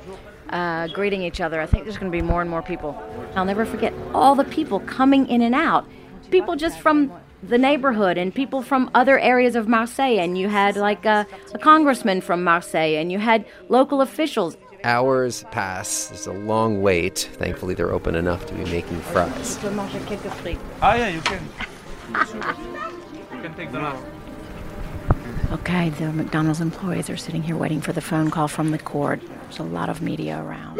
[0.50, 1.60] uh, greeting each other.
[1.60, 2.96] I think there's going to be more and more people.
[3.34, 5.84] I'll never forget all the people coming in and out.
[6.30, 7.12] People just from
[7.42, 10.20] the neighborhood and people from other areas of Marseille.
[10.20, 14.56] And you had like a, a congressman from Marseille and you had local officials.
[14.84, 16.06] Hours pass.
[16.06, 17.30] There's a long wait.
[17.34, 19.56] Thankfully, they're open enough to be making fries.
[20.80, 21.40] Ah yeah, you can.
[23.32, 24.21] you can take the last.
[25.50, 29.20] Okay, the McDonald's employees are sitting here waiting for the phone call from the court.
[29.42, 30.78] There's a lot of media around.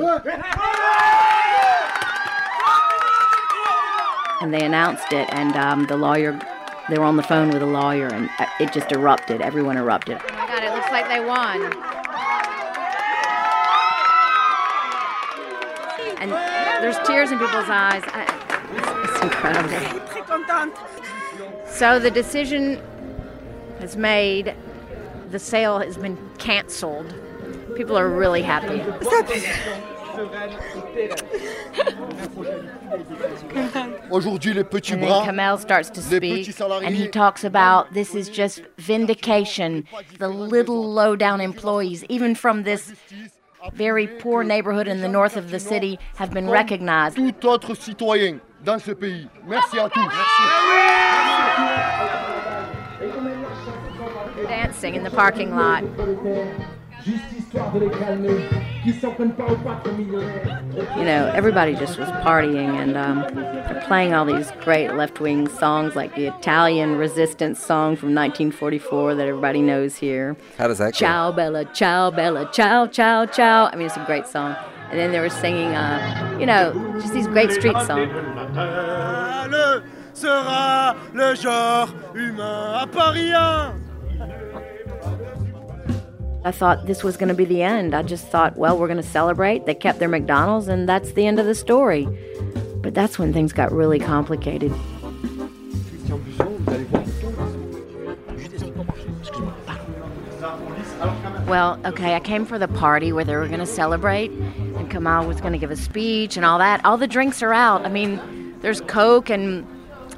[4.41, 6.39] And they announced it, and um, the lawyer,
[6.89, 9.41] they were on the phone with a lawyer, and uh, it just erupted.
[9.41, 10.21] Everyone erupted.
[10.21, 11.73] Oh my God, it looks like they won.
[16.21, 16.33] And
[16.83, 18.03] there's tears in people's eyes.
[18.07, 18.25] I,
[18.75, 20.01] it's, it's incredible.
[21.67, 22.81] So the decision
[23.83, 24.55] has made,
[25.31, 27.15] the sale has been canceled.
[27.77, 28.81] People are really happy.
[34.11, 38.29] Aujourd'hui, les petits And then Kamel starts to speak, and he talks about this is
[38.29, 39.87] just vindication.
[40.19, 42.93] The little low down employees, even from this
[43.73, 47.17] very poor neighborhood in the north of the city, have been recognized.
[47.17, 49.29] Tout autre citoyen dans ce pays.
[49.47, 50.01] Merci à tous.
[51.55, 52.19] Ah
[54.83, 55.85] Dancing in the parking lot.
[60.97, 65.47] You know, everybody just was partying, and um, they're playing all these great left wing
[65.47, 70.37] songs like the Italian resistance song from 1944 that everybody knows here.
[70.59, 70.99] How does that go?
[70.99, 73.67] Ciao Bella, ciao Bella, ciao, ciao, ciao.
[73.67, 74.57] I mean, it's a great song.
[74.91, 78.11] And then they were singing, uh, you know, just these great street songs.
[86.45, 87.95] I thought this was going to be the end.
[87.95, 89.65] I just thought, well, we're going to celebrate.
[89.65, 92.09] They kept their McDonald's, and that's the end of the story.
[92.83, 94.73] But that's when things got really complicated.
[101.47, 105.27] Well, okay, I came for the party where they were going to celebrate, and Kamal
[105.27, 106.85] was going to give a speech and all that.
[106.85, 107.85] All the drinks are out.
[107.85, 109.67] I mean, there's Coke and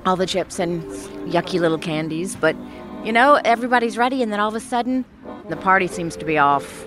[0.06, 0.82] all the chips and
[1.30, 2.56] yucky little candies, but
[3.04, 5.04] you know, everybody's ready, and then all of a sudden,
[5.48, 6.86] the party seems to be off.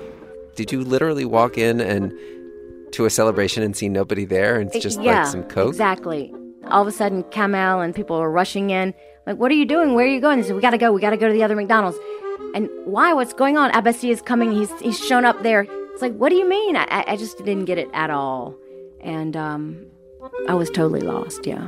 [0.55, 2.11] Did you literally walk in and
[2.93, 5.69] to a celebration and see nobody there and it's just yeah, like some Coke?
[5.69, 6.33] Exactly.
[6.65, 8.93] All of a sudden, Kamel and people are rushing in.
[9.27, 9.93] Like, what are you doing?
[9.93, 10.41] Where are you going?
[10.41, 10.91] They said, we gotta go.
[10.91, 11.97] We gotta go to the other McDonald's.
[12.55, 13.13] And why?
[13.13, 13.71] What's going on?
[13.71, 14.51] Abbasi is coming.
[14.51, 15.67] He's he's shown up there.
[15.93, 16.75] It's like, what do you mean?
[16.75, 18.55] I, I just didn't get it at all.
[19.01, 19.85] And um,
[20.47, 21.67] I was totally lost, yeah.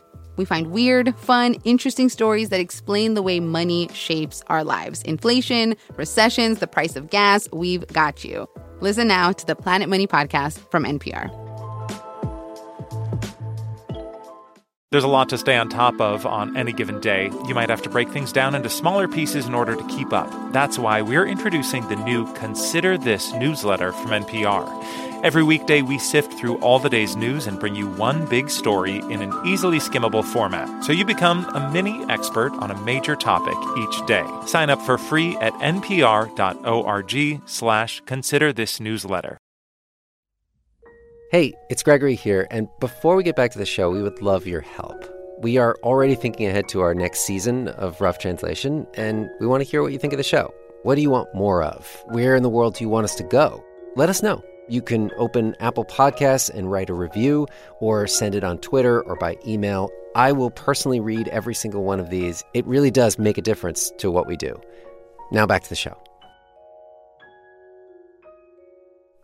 [0.37, 5.01] We find weird, fun, interesting stories that explain the way money shapes our lives.
[5.03, 8.47] Inflation, recessions, the price of gas, we've got you.
[8.79, 11.29] Listen now to the Planet Money podcast from NPR.
[14.91, 17.31] There's a lot to stay on top of on any given day.
[17.47, 20.29] You might have to break things down into smaller pieces in order to keep up.
[20.51, 24.67] That's why we're introducing the new Consider This newsletter from NPR.
[25.23, 28.97] Every weekday, we sift through all the day's news and bring you one big story
[29.11, 33.53] in an easily skimmable format, so you become a mini expert on a major topic
[33.77, 34.25] each day.
[34.47, 39.37] Sign up for free at npr.org slash consider this newsletter.
[41.29, 44.47] Hey, it's Gregory here, and before we get back to the show, we would love
[44.47, 45.05] your help.
[45.37, 49.63] We are already thinking ahead to our next season of Rough Translation, and we want
[49.63, 50.51] to hear what you think of the show.
[50.81, 52.03] What do you want more of?
[52.07, 53.63] Where in the world do you want us to go?
[53.95, 54.43] Let us know.
[54.71, 57.45] You can open Apple Podcasts and write a review,
[57.81, 59.89] or send it on Twitter or by email.
[60.15, 62.41] I will personally read every single one of these.
[62.53, 64.57] It really does make a difference to what we do.
[65.29, 66.01] Now back to the show.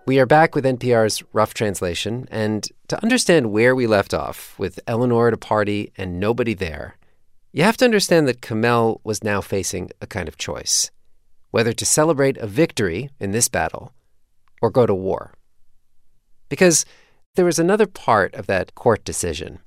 [0.06, 4.82] We are back with NPR's Rough Translation, and to understand where we left off with
[4.86, 6.98] Eleanor at a party and nobody there,
[7.54, 10.92] you have to understand that Kamel was now facing a kind of choice
[11.52, 13.94] whether to celebrate a victory in this battle
[14.62, 15.34] or go to war.
[16.50, 16.86] Because
[17.36, 19.60] there was another part of that court decision.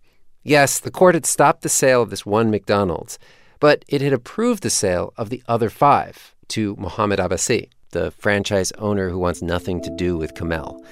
[0.43, 3.19] Yes, the court had stopped the sale of this one McDonald's,
[3.59, 8.73] but it had approved the sale of the other five to Mohammed Abbasi the franchise
[8.73, 10.83] owner who wants nothing to do with Kamel.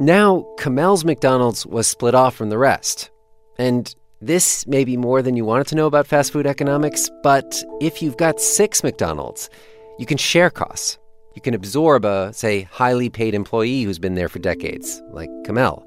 [0.00, 3.10] Now, Kamel's McDonald's was split off from the rest.
[3.58, 7.62] And this may be more than you wanted to know about fast food economics, but
[7.80, 9.50] if you've got six McDonald's,
[9.98, 10.98] you can share costs.
[11.34, 15.86] You can absorb a, say, highly paid employee who's been there for decades, like Kamel.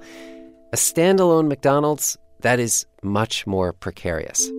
[0.71, 4.49] A standalone McDonald's, that is much more precarious.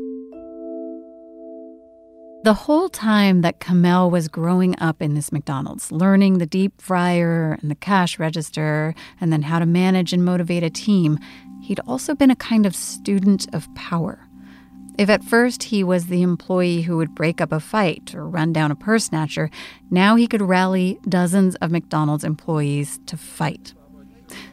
[2.45, 7.59] The whole time that Kamel was growing up in this McDonald's, learning the deep fryer
[7.63, 11.19] and the cash register, and then how to manage and motivate a team,
[11.63, 14.29] he'd also been a kind of student of power.
[14.97, 18.53] If at first he was the employee who would break up a fight or run
[18.53, 19.51] down a purse snatcher,
[19.91, 23.75] now he could rally dozens of McDonald's employees to fight.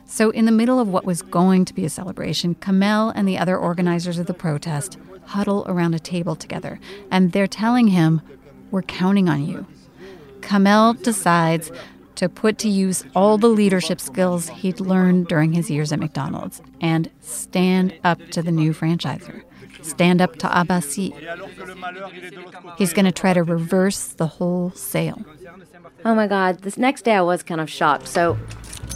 [0.06, 3.38] So, in the middle of what was going to be a celebration, Kamel and the
[3.38, 8.22] other organizers of the protest huddle around a table together, and they're telling him,
[8.72, 9.68] We're counting on you.
[10.42, 11.72] Kamel decides
[12.16, 16.62] to put to use all the leadership skills he'd learned during his years at McDonald's
[16.82, 19.44] and stand up to the new franchisor.
[19.82, 21.14] Stand up to Abbasi.
[22.78, 25.24] He's going to try to reverse the whole sale.
[26.06, 28.08] Oh my God, this next day I was kind of shocked.
[28.08, 28.38] So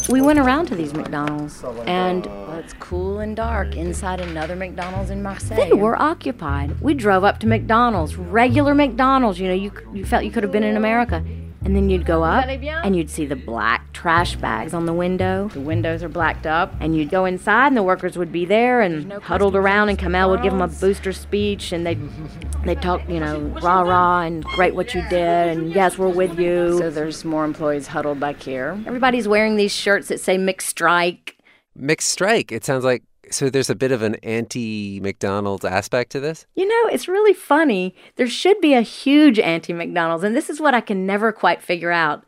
[0.10, 5.10] we went around to these McDonald's, and well, it's cool and dark inside another McDonald's
[5.10, 5.58] in Marseille.
[5.58, 6.80] They were occupied.
[6.82, 9.40] We drove up to McDonald's, regular McDonald's.
[9.40, 11.24] You know, you you felt you could have been in America.
[11.66, 15.50] And then you'd go up and you'd see the black trash bags on the window.
[15.50, 16.76] The windows are blacked up.
[16.80, 19.98] And you'd go inside and the workers would be there and no huddled around and
[19.98, 22.00] Kamel would give them a booster speech and they'd,
[22.66, 26.40] they'd talk, you know, rah rah and great what you did and yes, we're with
[26.40, 26.78] you.
[26.78, 28.80] So there's more employees huddled back here.
[28.86, 31.38] Everybody's wearing these shirts that say mixed strike.
[31.76, 32.52] Mixed strike.
[32.52, 33.02] It sounds like
[33.32, 36.46] so there's a bit of an anti McDonald's aspect to this?
[36.56, 37.96] You know, it's really funny.
[38.16, 41.62] There should be a huge anti McDonald's, and this is what I can never quite
[41.62, 42.26] figure out.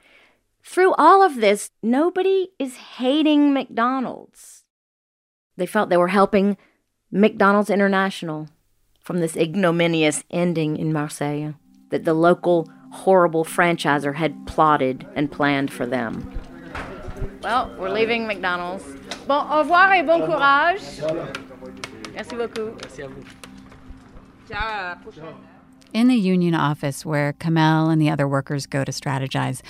[0.63, 4.65] Through all of this, nobody is hating McDonald's.
[5.55, 6.57] They felt they were helping
[7.11, 8.49] McDonald's International
[9.01, 11.53] from this ignominious ending in Marseille
[11.89, 16.31] that the local horrible franchisor had plotted and planned for them.
[17.41, 18.83] Well, we're leaving McDonald's.
[19.27, 20.81] Bon, au revoir et bon courage.
[22.13, 22.71] Merci beaucoup.
[25.93, 29.61] In the union office where Kamel and the other workers go to strategize,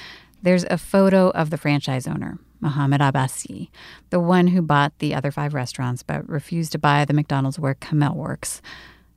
[0.44, 3.70] there's a photo of the franchise owner, Mohamed Abbasi,
[4.12, 7.74] the one who bought the other five restaurants but refused to buy the McDonald's where
[7.74, 8.62] Kamel works.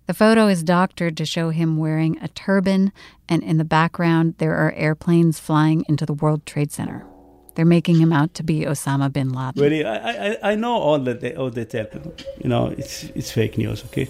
[0.06, 2.92] The photo is doctored to show him wearing a turban,
[3.28, 7.04] and in the background, there are airplanes flying into the World Trade Center.
[7.60, 9.62] They're making him out to be Osama bin Laden.
[9.62, 12.14] Really, I, I, I know all that they, all they tell people.
[12.42, 14.08] You know, it's, it's fake news, okay?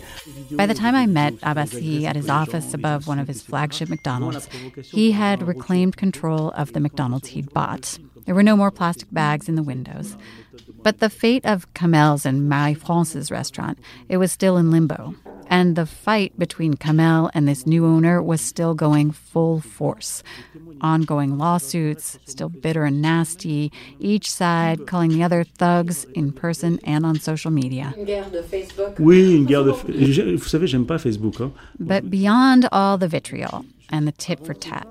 [0.53, 4.49] By the time I met Abbasi at his office above one of his flagship McDonald's,
[4.85, 7.99] he had reclaimed control of the McDonald's he'd bought.
[8.25, 10.17] There were no more plastic bags in the windows.
[10.83, 13.79] But the fate of Kamel's and Marie France's restaurant,
[14.09, 15.15] it was still in limbo.
[15.47, 20.23] And the fight between Kamel and this new owner was still going full force.
[20.81, 27.05] Ongoing lawsuits, still bitter and nasty, each side calling the other thugs in person and
[27.05, 27.93] on social media.
[28.99, 29.73] Oui, une guerre de.
[29.73, 31.41] Vous savez, j'aime pas Facebook.
[31.41, 31.53] Hein?
[31.81, 34.87] But beyond all the vitriol and the tit for tat,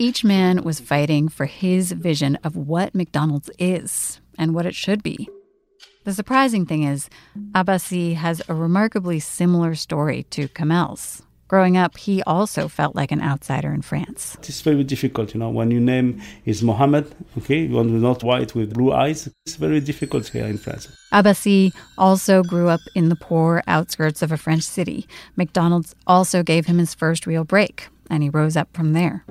[0.00, 5.02] each man was fighting for his vision of what McDonald's is and what it should
[5.02, 5.28] be.
[6.04, 7.08] The surprising thing is,
[7.52, 11.22] Abbasi has a remarkably similar story to Kamel's.
[11.46, 14.36] Growing up, he also felt like an outsider in France.
[14.38, 18.72] It's very difficult, you know, when your name is Mohammed, okay, you're not white with
[18.72, 19.28] blue eyes.
[19.44, 20.88] It's very difficult here in France.
[21.12, 25.06] Abbasi also grew up in the poor outskirts of a French city.
[25.36, 29.26] McDonald's also gave him his first real break, and he rose up from there.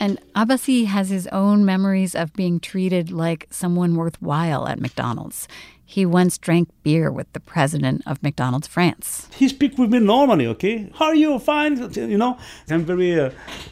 [0.00, 5.48] And Abbasi has his own memories of being treated like someone worthwhile at McDonald's.
[5.84, 9.28] He once drank beer with the president of McDonald's France.
[9.34, 10.90] He speaks with me normally, okay?
[10.94, 11.38] How are you?
[11.38, 11.92] Fine?
[11.94, 12.38] You know?
[12.68, 13.30] I'm very uh,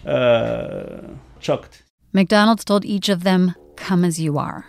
[0.08, 1.08] uh,
[1.40, 1.82] shocked.
[2.12, 4.64] McDonald's told each of them, come as you are.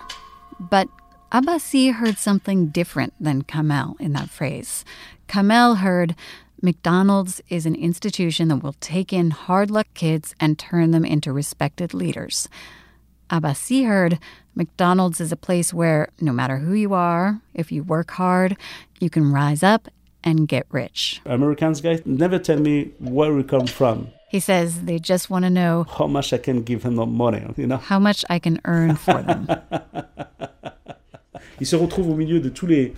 [0.60, 0.90] But
[1.32, 4.84] Abbasi heard something different than Kamel in that phrase.
[5.28, 6.16] Kamel heard,
[6.62, 11.32] McDonald's is an institution that will take in hard luck kids and turn them into
[11.32, 12.50] respected leaders.
[13.30, 14.18] Abbasi heard
[14.56, 18.58] McDonald's is a place where no matter who you are, if you work hard,
[19.00, 19.88] you can rise up
[20.24, 21.22] and get rich.
[21.26, 24.08] Americans guys never tell me where we come from.
[24.30, 27.68] He says they just want to know how much I can give them money, you
[27.68, 27.78] know.
[27.78, 29.48] How much I can earn for them.
[31.60, 32.94] Ils se retrouvent au milieu de tous les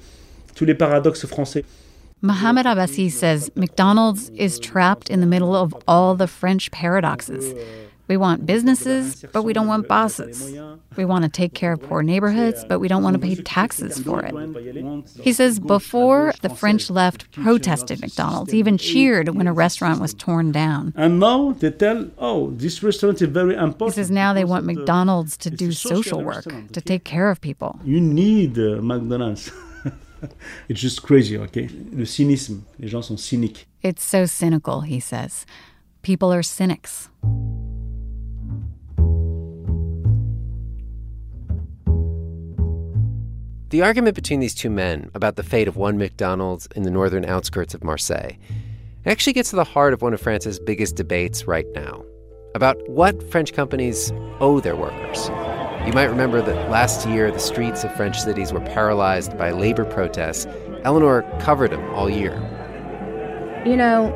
[0.55, 1.65] tous les paradoxes français.
[2.21, 7.53] Mohamed Abbasi says McDonald's is trapped in the middle of all the French paradoxes.
[8.09, 10.51] We want businesses, but we don't want bosses.
[10.97, 13.99] We want to take care of poor neighborhoods, but we don't want to pay taxes
[13.99, 14.33] for it.
[15.21, 20.51] He says before, the French left protested McDonald's, even cheered when a restaurant was torn
[20.51, 20.91] down.
[20.97, 23.95] And now they tell, oh, this restaurant is very important.
[23.95, 27.79] He says now they want McDonald's to do social work, to take care of people.
[27.85, 29.51] You need uh, McDonald's.
[30.69, 31.69] It's just crazy, okay?
[31.91, 32.61] Le cynisme.
[32.79, 33.65] Les gens sont cyniques.
[33.81, 35.45] It's so cynical, he says.
[36.01, 37.09] People are cynics.
[43.69, 47.23] The argument between these two men about the fate of one McDonald's in the northern
[47.23, 48.31] outskirts of Marseille
[49.05, 52.03] actually gets to the heart of one of France's biggest debates right now
[52.55, 55.29] about what French companies owe their workers.
[55.89, 59.85] You might remember that last year the streets of French cities were paralyzed by labor
[59.85, 60.45] protests.
[60.83, 62.35] Eleanor covered them all year.
[63.65, 64.13] You know,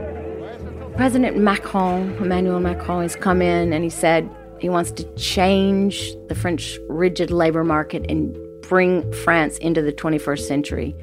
[0.96, 6.36] President Macron, Emmanuel Macron, has come in and he said he wants to change the
[6.36, 10.96] French rigid labor market and bring France into the 21st century.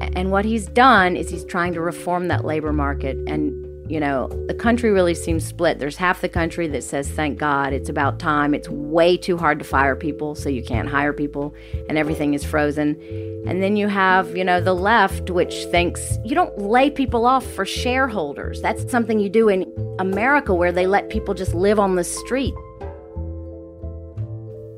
[0.00, 3.16] And what he's done is he's trying to reform that labor market.
[3.28, 3.64] And,
[3.94, 5.78] you know, the country really seems split.
[5.78, 8.52] There's half the country that says, thank God, it's about time.
[8.52, 11.54] It's way too hard to fire people, so you can't hire people,
[11.88, 13.00] and everything is frozen.
[13.46, 17.46] And then you have, you know, the left, which thinks you don't lay people off
[17.46, 18.60] for shareholders.
[18.60, 22.54] That's something you do in America where they let people just live on the street.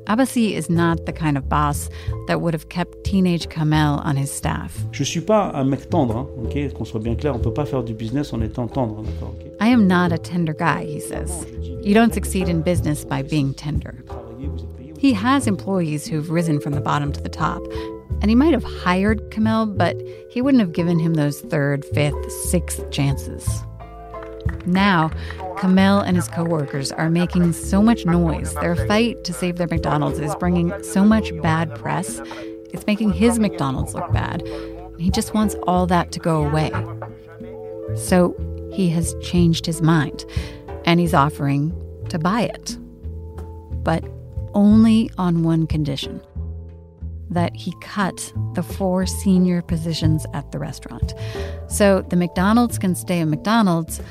[0.07, 1.89] Abbasi is not the kind of boss
[2.27, 4.77] that would have kept teenage Kamel on his staff.
[4.91, 6.73] Je suis pas un mec tendre, hein, ok?
[6.73, 9.33] Qu'on soit bien clair, on peut pas faire du business en étant tendre, d'accord?
[9.39, 9.51] Okay?
[9.59, 11.45] I am not a tender guy, he says.
[11.83, 13.95] You don't succeed in business by being tender.
[14.97, 17.61] He has employees who've risen from the bottom to the top,
[18.21, 19.95] And he might have hired Kamel, but
[20.31, 23.47] he wouldn't have given him those third, fifth, sixth chances.
[24.65, 25.11] Now,
[25.59, 28.53] Kamel and his coworkers are making so much noise.
[28.55, 32.21] Their fight to save their McDonald's is bringing so much bad press.
[32.73, 34.43] It's making his McDonald's look bad.
[34.99, 36.71] He just wants all that to go away.
[37.95, 38.35] So
[38.73, 40.25] he has changed his mind
[40.85, 41.73] and he's offering
[42.09, 42.77] to buy it.
[43.83, 44.03] But
[44.53, 46.21] only on one condition
[47.29, 51.13] that he cut the four senior positions at the restaurant.
[51.67, 54.01] So the McDonald's can stay a McDonald's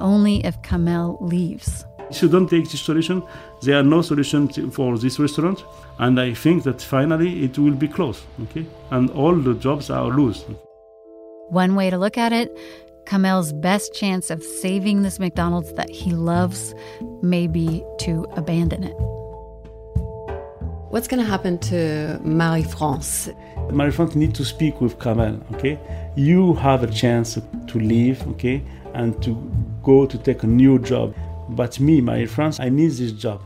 [0.00, 1.84] only if Kamel leaves.
[2.10, 3.22] If you don't take this solution,
[3.62, 5.64] there are no solution to, for this restaurant,
[5.98, 8.22] and I think that finally it will be closed.
[8.42, 10.46] Okay, and all the jobs are lost.
[11.48, 12.56] One way to look at it,
[13.06, 16.74] Kamel's best chance of saving this McDonald's that he loves
[17.22, 18.94] may be to abandon it.
[20.90, 23.28] What's going to happen to Marie France?
[23.70, 25.40] Marie France needs to speak with Kamel.
[25.54, 25.78] Okay,
[26.16, 28.26] you have a chance to leave.
[28.28, 28.62] Okay,
[28.94, 29.34] and to
[29.84, 31.14] go to take a new job.
[31.48, 33.40] But me, Marie France, I need this job.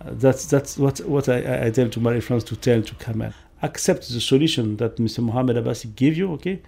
[0.00, 3.32] Uh, that's that's what what I, I tell to Marie France to tell to Kamel.
[3.62, 5.22] Accept the solution that Mr.
[5.22, 6.32] Mohamed Abbasi give you.
[6.32, 6.60] Okay,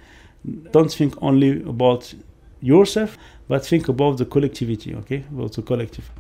[0.71, 2.15] don't think only about
[2.61, 4.95] yourself, but think about the collectivity.
[4.95, 6.11] Okay, about the collective.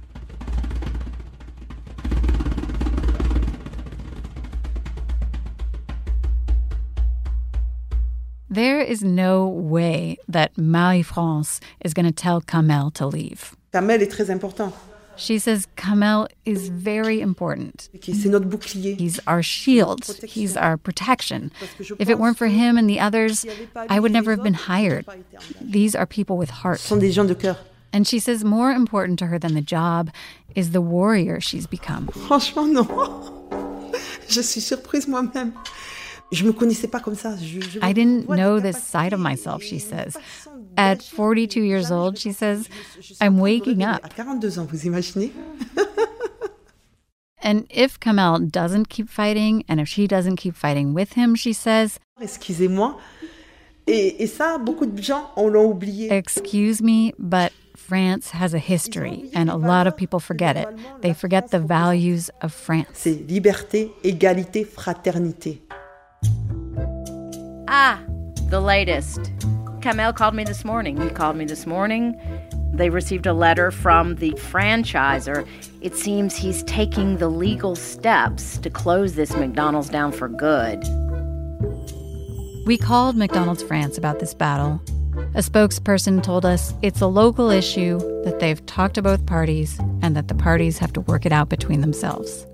[8.53, 13.57] There is no way that Marie France is going to tell Kamel to leave.
[13.73, 14.75] Kamel est très important.
[15.17, 17.89] She says Kamel is very important.
[18.03, 18.95] C'est notre bouclier.
[18.99, 20.05] He's our shield.
[20.29, 21.51] He's our protection.
[21.99, 25.07] If it weren't for him and the others, I would never have been hired.
[25.59, 26.81] These are people with heart.
[26.81, 27.57] sont des gens de cœur.
[27.91, 30.11] And she says more important to her than the job
[30.55, 32.09] is the warrior she's become.
[32.09, 33.93] Franchement, non.
[34.29, 35.55] Je suis surprise moi-même.
[36.33, 37.37] Je me connaissais pas comme ça.
[37.37, 40.17] Je, je I didn't know this side of myself, she says.
[40.77, 42.69] At 42 years old, she says,
[43.21, 44.03] I'm waking up.
[44.03, 45.31] À 42 ans, vous imaginez
[47.45, 51.53] And if Kamel doesn't keep fighting, and if she doesn't keep fighting with him, she
[51.53, 52.97] says, Excusez-moi.
[53.87, 56.11] Et, et ça, beaucoup de gens l'ont oublié.
[56.11, 60.69] Excuse me, but France has a history, and a lot of people forget it.
[61.01, 62.87] They forget the values of France.
[62.95, 65.63] C'est liberté, égalité, fraternité.
[67.75, 67.99] Ah,
[68.51, 69.33] the latest.
[69.81, 71.01] Kamel called me this morning.
[71.01, 72.21] He called me this morning.
[72.75, 75.49] They received a letter from the franchisor.
[75.81, 80.85] It seems he's taking the legal steps to close this McDonald's down for good.
[82.67, 84.79] We called McDonald's France about this battle.
[85.35, 90.15] A spokesperson told us it's a local issue, that they've talked to both parties, and
[90.15, 92.47] that the parties have to work it out between themselves.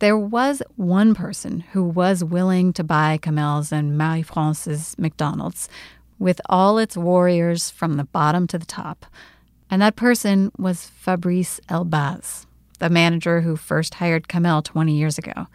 [0.00, 5.68] There was one person who was willing to buy Kamel's and Marie France's McDonald's
[6.18, 9.06] with all its warriors from the bottom to the top.
[9.70, 12.46] And that person was Fabrice Elbaz,
[12.80, 15.46] the manager who first hired Kamel 20 years ago.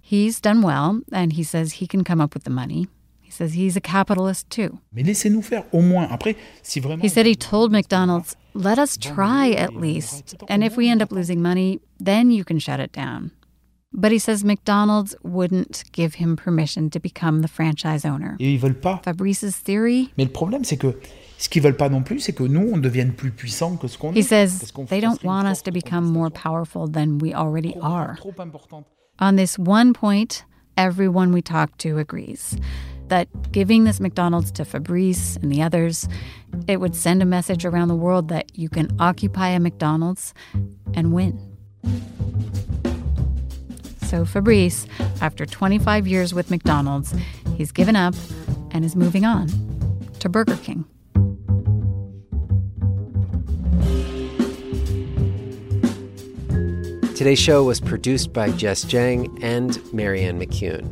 [0.00, 2.88] He's done well, and he says he can come up with the money.
[3.20, 4.78] He says he's a capitalist too.
[4.92, 6.08] Mais laissez-nous faire au moins.
[6.10, 7.02] Après, si vraiment.
[7.02, 10.34] He said he told McDonald's, let us try at least.
[10.48, 13.32] And if we end up losing money, then you can shut it down.
[13.92, 18.36] But he says McDonald's wouldn't give him permission to become the franchise owner.
[18.38, 19.00] Et ils veulent pas.
[19.02, 20.94] Fabrice's theory Mais le problème, c'est que
[21.38, 23.96] ce qu'ils veulent pas non plus, c'est que nous, on devienne plus puissants que ce
[23.96, 27.84] qu'on He says they don't want us to become more powerful than we already trop-
[27.84, 28.16] are.
[28.16, 28.84] trop importante.
[29.20, 30.44] On this one point,
[30.76, 32.56] everyone we talk to agrees
[33.08, 36.06] that giving this McDonald's to Fabrice and the others,
[36.68, 40.34] it would send a message around the world that you can occupy a McDonald's
[40.94, 41.38] and win.
[44.08, 44.86] So Fabrice,
[45.20, 47.14] after 25 years with McDonald's,
[47.58, 48.14] he's given up
[48.70, 49.48] and is moving on
[50.20, 50.86] to Burger King.
[57.14, 60.88] Today's show was produced by Jess Jiang and Marianne McCune.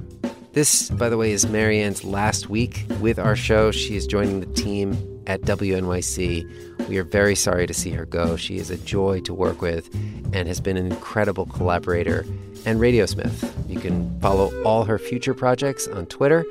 [0.53, 3.71] This, by the way, is Marianne's last week with our show.
[3.71, 4.93] She is joining the team
[5.27, 6.89] at WNYC.
[6.89, 8.37] We are very sorry to see her go.
[8.37, 9.89] She is a joy to work with
[10.35, 12.27] and has been an incredible collaborator
[12.67, 13.53] and Radiosmith.
[13.69, 16.45] You can follow all her future projects on Twitter.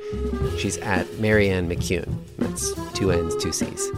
[0.58, 2.12] She's at Marianne McCune.
[2.38, 3.90] That's two N's, two C's.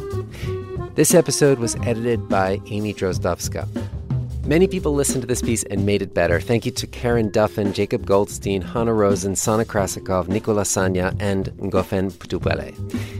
[0.95, 3.69] This episode was edited by Amy Drozdowska.
[4.49, 6.41] Many people listened to this piece and made it better.
[6.41, 12.11] Thank you to Karen Duffin, Jacob Goldstein, Hanna Rosin, Sana Krasikov, Nicola Sanya, and Ngofeen
[12.11, 12.75] Mputubwele.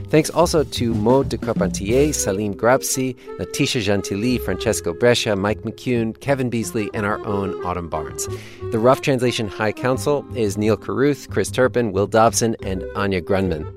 [0.07, 6.49] Thanks also to Maud de Carpentier, Celine Grapsi, Letitia Gentili, Francesco Brescia, Mike McCune, Kevin
[6.49, 8.27] Beasley, and our own Autumn Barnes.
[8.71, 13.71] The Rough Translation High Council is Neal Carruth, Chris Turpin, Will Dobson, and Anya Grundmann.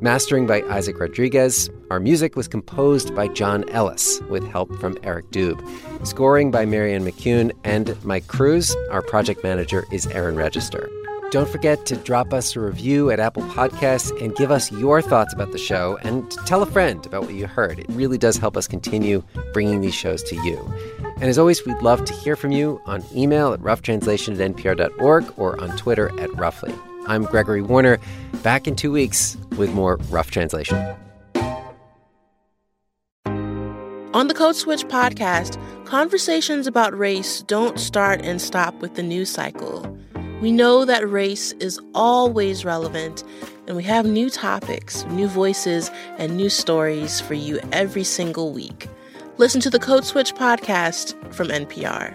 [0.00, 1.70] Mastering by Isaac Rodriguez.
[1.90, 5.60] Our music was composed by John Ellis with help from Eric Doob.
[6.04, 8.74] Scoring by Marianne McCune and Mike Cruz.
[8.90, 10.90] Our project manager is Aaron Register.
[11.30, 15.32] Don't forget to drop us a review at Apple Podcasts and give us your thoughts
[15.32, 17.78] about the show and tell a friend about what you heard.
[17.78, 19.22] It really does help us continue
[19.54, 20.58] bringing these shows to you.
[21.14, 25.32] And as always, we'd love to hear from you on email at roughtranslation at npr.org
[25.38, 26.74] or on Twitter at roughly.
[27.06, 27.98] I'm Gregory Warner,
[28.42, 30.94] back in two weeks with more Rough Translation.
[34.22, 39.28] On the Code Switch podcast, conversations about race don't start and stop with the news
[39.28, 39.98] cycle.
[40.40, 43.24] We know that race is always relevant,
[43.66, 48.86] and we have new topics, new voices, and new stories for you every single week.
[49.38, 52.14] Listen to the Code Switch podcast from NPR.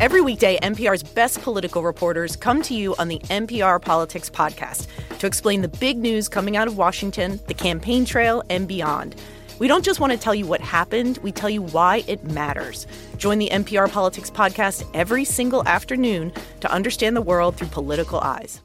[0.00, 4.86] Every weekday, NPR's best political reporters come to you on the NPR Politics Podcast
[5.22, 9.14] to explain the big news coming out of Washington, the campaign trail, and beyond.
[9.60, 12.88] We don't just want to tell you what happened, we tell you why it matters.
[13.18, 18.60] Join the NPR Politics Podcast every single afternoon to understand the world through political eyes.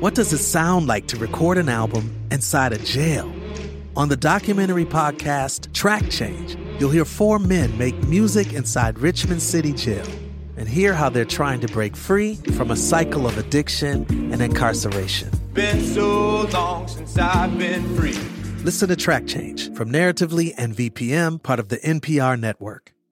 [0.00, 3.32] What does it sound like to record an album inside a jail?
[3.96, 9.72] On the documentary podcast Track Change, you'll hear four men make music inside Richmond City
[9.72, 10.08] Jail
[10.60, 15.30] and hear how they're trying to break free from a cycle of addiction and incarceration.
[15.54, 18.18] Been so long since I've been free.
[18.62, 22.92] Listen to Track Change from Narratively and VPM, part of the NPR network.